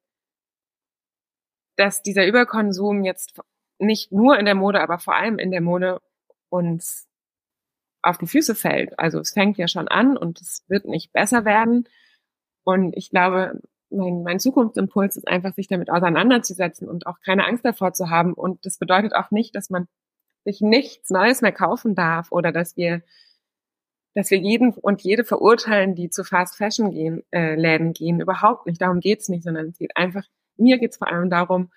dass 1.78 2.02
dieser 2.02 2.26
Überkonsum 2.26 3.04
jetzt 3.04 3.40
nicht 3.80 4.12
nur 4.12 4.38
in 4.38 4.46
der 4.46 4.56
Mode, 4.56 4.82
aber 4.82 5.00
vor 5.00 5.16
allem 5.16 5.40
in 5.40 5.52
der 5.52 5.62
Mode 5.62 6.02
uns 6.50 7.09
auf 8.02 8.18
die 8.18 8.28
Füße 8.28 8.56
fällt. 8.56 8.98
Also 8.98 9.20
es 9.20 9.32
fängt 9.32 9.58
ja 9.58 9.68
schon 9.68 9.88
an 9.88 10.18
und 10.18 10.42
es 10.42 10.64
wird 10.68 10.86
nicht 10.86 11.12
besser 11.12 11.46
werden. 11.46 11.88
Und 12.64 12.96
ich 12.96 13.10
glaube, 13.10 13.62
mein, 13.90 14.24
mein 14.24 14.40
Zukunftsimpuls 14.40 15.18
ist 15.18 15.28
einfach, 15.28 15.54
sich 15.54 15.68
damit 15.68 15.90
auseinanderzusetzen 15.90 16.88
und 16.88 17.08
auch 17.08 17.20
keine 17.22 17.46
Angst 17.46 17.66
davor 17.66 17.94
zu 17.94 18.10
haben. 18.10 18.34
Und 18.34 18.66
das 18.66 18.78
bedeutet 18.78 19.14
auch 19.16 19.32
nicht, 19.32 19.56
dass 19.56 19.70
man 19.70 19.88
sich 20.46 20.62
nichts 20.62 21.10
Neues 21.10 21.42
mehr 21.42 21.52
kaufen 21.52 21.96
darf 21.96 22.32
oder 22.32 22.52
dass 22.52 22.78
wir, 22.78 23.02
dass 24.16 24.32
wir 24.32 24.38
jeden 24.38 24.74
und 24.74 25.02
jede 25.02 25.24
verurteilen, 25.24 25.96
die 25.96 26.10
zu 26.10 26.24
Fast 26.24 26.58
Fashion 26.58 26.92
gehen, 26.92 27.24
äh, 27.32 27.56
Läden 27.56 27.94
gehen. 27.94 28.22
Überhaupt 28.22 28.66
nicht. 28.66 28.82
Darum 28.82 29.00
geht's 29.00 29.30
nicht, 29.30 29.44
sondern 29.44 29.70
es 29.70 29.78
geht 29.78 29.98
einfach, 29.98 30.24
mir 30.58 30.78
geht's 30.78 30.98
vor 30.98 31.08
allem 31.08 31.30
darum, 31.30 31.72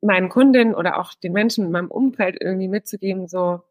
meinen 0.00 0.28
Kundinnen 0.28 0.74
oder 0.74 0.98
auch 0.98 1.14
den 1.14 1.32
Menschen 1.32 1.66
in 1.66 1.72
meinem 1.72 1.90
Umfeld 1.90 2.36
irgendwie 2.40 2.68
mitzugeben, 2.68 3.26
so, 3.26 3.62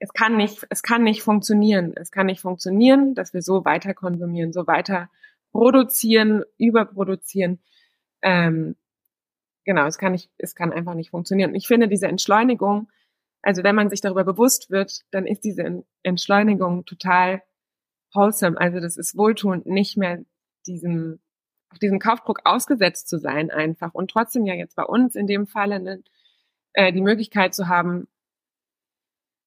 es 0.00 0.12
kann 0.14 0.36
nicht, 0.36 0.66
es 0.70 0.82
kann 0.82 1.02
nicht 1.02 1.22
funktionieren. 1.22 1.92
Es 1.94 2.10
kann 2.10 2.26
nicht 2.26 2.40
funktionieren, 2.40 3.14
dass 3.14 3.34
wir 3.34 3.42
so 3.42 3.64
weiter 3.66 3.92
konsumieren, 3.94 4.52
so 4.52 4.66
weiter 4.66 5.10
produzieren, 5.52 6.42
überproduzieren. 6.56 7.60
Ähm, 8.22 8.76
genau, 9.64 9.86
es 9.86 9.98
kann 9.98 10.12
nicht, 10.12 10.30
es 10.38 10.54
kann 10.54 10.72
einfach 10.72 10.94
nicht 10.94 11.10
funktionieren. 11.10 11.54
Ich 11.54 11.66
finde 11.66 11.86
diese 11.86 12.08
Entschleunigung, 12.08 12.90
also 13.42 13.62
wenn 13.62 13.74
man 13.74 13.90
sich 13.90 14.00
darüber 14.00 14.24
bewusst 14.24 14.70
wird, 14.70 15.02
dann 15.10 15.26
ist 15.26 15.44
diese 15.44 15.84
Entschleunigung 16.02 16.86
total 16.86 17.42
wholesome. 18.14 18.58
Also 18.58 18.80
das 18.80 18.96
ist 18.96 19.18
wohltuend, 19.18 19.66
nicht 19.66 19.98
mehr 19.98 20.24
diesem, 20.66 21.20
auf 21.70 21.78
diesem 21.78 21.98
Kaufdruck 21.98 22.40
ausgesetzt 22.44 23.08
zu 23.08 23.18
sein 23.18 23.50
einfach 23.50 23.92
und 23.92 24.10
trotzdem 24.10 24.46
ja 24.46 24.54
jetzt 24.54 24.76
bei 24.76 24.84
uns 24.84 25.14
in 25.14 25.26
dem 25.26 25.46
Falle 25.46 25.78
ne, 25.78 26.02
äh, 26.72 26.92
die 26.92 27.02
Möglichkeit 27.02 27.54
zu 27.54 27.68
haben, 27.68 28.08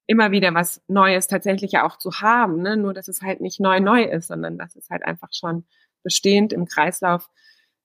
immer 0.07 0.31
wieder 0.31 0.53
was 0.53 0.81
Neues 0.87 1.27
tatsächlich 1.27 1.71
ja 1.71 1.85
auch 1.85 1.97
zu 1.97 2.11
haben, 2.21 2.61
ne? 2.61 2.77
nur 2.77 2.93
dass 2.93 3.07
es 3.07 3.21
halt 3.21 3.41
nicht 3.41 3.59
neu 3.59 3.79
neu 3.79 4.03
ist, 4.03 4.27
sondern 4.27 4.57
dass 4.57 4.75
es 4.75 4.89
halt 4.89 5.03
einfach 5.03 5.29
schon 5.31 5.65
bestehend 6.03 6.53
im 6.53 6.65
Kreislauf 6.65 7.29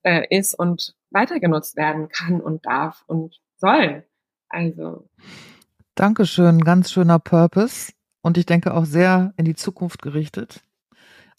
äh, 0.03 0.25
ist 0.29 0.53
und 0.53 0.95
weitergenutzt 1.11 1.77
werden 1.77 2.09
kann 2.09 2.41
und 2.41 2.65
darf 2.65 3.03
und 3.07 3.39
soll. 3.57 4.03
Also. 4.49 5.07
Dankeschön, 5.95 6.63
ganz 6.63 6.91
schöner 6.91 7.19
Purpose 7.19 7.93
und 8.21 8.37
ich 8.37 8.45
denke 8.45 8.73
auch 8.73 8.85
sehr 8.85 9.33
in 9.37 9.45
die 9.45 9.55
Zukunft 9.55 10.01
gerichtet. 10.01 10.61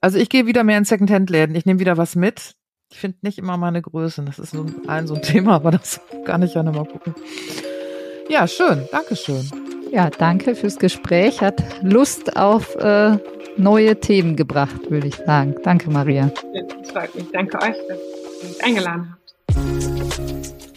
Also 0.00 0.18
ich 0.18 0.30
gehe 0.30 0.46
wieder 0.46 0.64
mehr 0.64 0.78
in 0.78 0.84
Secondhand-Läden. 0.84 1.54
Ich 1.54 1.66
nehme 1.66 1.80
wieder 1.80 1.98
was 1.98 2.16
mit. 2.16 2.54
Ich 2.90 2.98
finde 2.98 3.18
nicht 3.22 3.38
immer 3.38 3.56
meine 3.56 3.82
Größen. 3.82 4.24
Das 4.26 4.38
ist 4.38 4.50
so 4.52 4.66
ein, 4.86 5.06
so 5.06 5.14
ein 5.14 5.22
Thema, 5.22 5.54
aber 5.56 5.70
das 5.70 6.00
kann 6.24 6.42
ich 6.42 6.54
ja 6.54 6.62
nicht 6.62 6.74
mal 6.74 6.86
gucken. 6.86 7.14
Ja, 8.28 8.46
schön. 8.48 8.88
Dankeschön. 8.90 9.50
Ja, 9.92 10.08
danke 10.10 10.54
fürs 10.54 10.78
Gespräch. 10.78 11.40
Hat 11.40 11.62
Lust 11.82 12.36
auf 12.36 12.76
äh, 12.76 13.18
neue 13.56 13.98
Themen 13.98 14.36
gebracht, 14.36 14.90
würde 14.90 15.08
ich 15.08 15.16
sagen. 15.16 15.56
Danke, 15.64 15.90
Maria. 15.90 16.30
Das 16.80 16.90
freut 16.90 17.14
mich. 17.14 17.26
Danke 17.32 17.58
euch, 17.60 17.76
dass 17.88 17.98
ihr 18.42 18.48
mich 18.48 18.64
eingeladen 18.64 19.12
habt. 19.12 19.20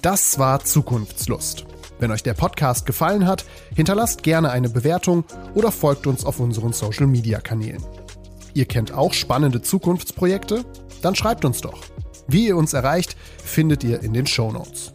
Das 0.02 0.40
war 0.40 0.64
Zukunftslust. 0.64 1.66
Wenn 2.00 2.12
euch 2.12 2.24
der 2.24 2.34
Podcast 2.34 2.86
gefallen 2.86 3.28
hat, 3.28 3.46
hinterlasst 3.76 4.24
gerne 4.24 4.52
eine 4.52 4.70
Bewertung 4.70 5.24
oder 5.54 5.72
folgt 5.72 6.08
uns 6.08 6.26
auf 6.26 6.40
unseren 6.40 6.74
Social 6.74 7.08
Media 7.08 7.40
Kanälen. 7.40 7.84
Ihr 8.54 8.66
kennt 8.66 8.94
auch 8.94 9.14
spannende 9.14 9.62
Zukunftsprojekte? 9.62 10.66
Dann 11.02 11.16
schreibt 11.16 11.46
uns 11.46 11.62
doch. 11.62 11.82
Wie 12.28 12.48
ihr 12.48 12.58
uns 12.58 12.74
erreicht, 12.74 13.16
findet 13.44 13.84
ihr 13.84 14.02
in 14.02 14.14
den 14.14 14.28
Show 14.28 14.52
Notes. 14.52 14.92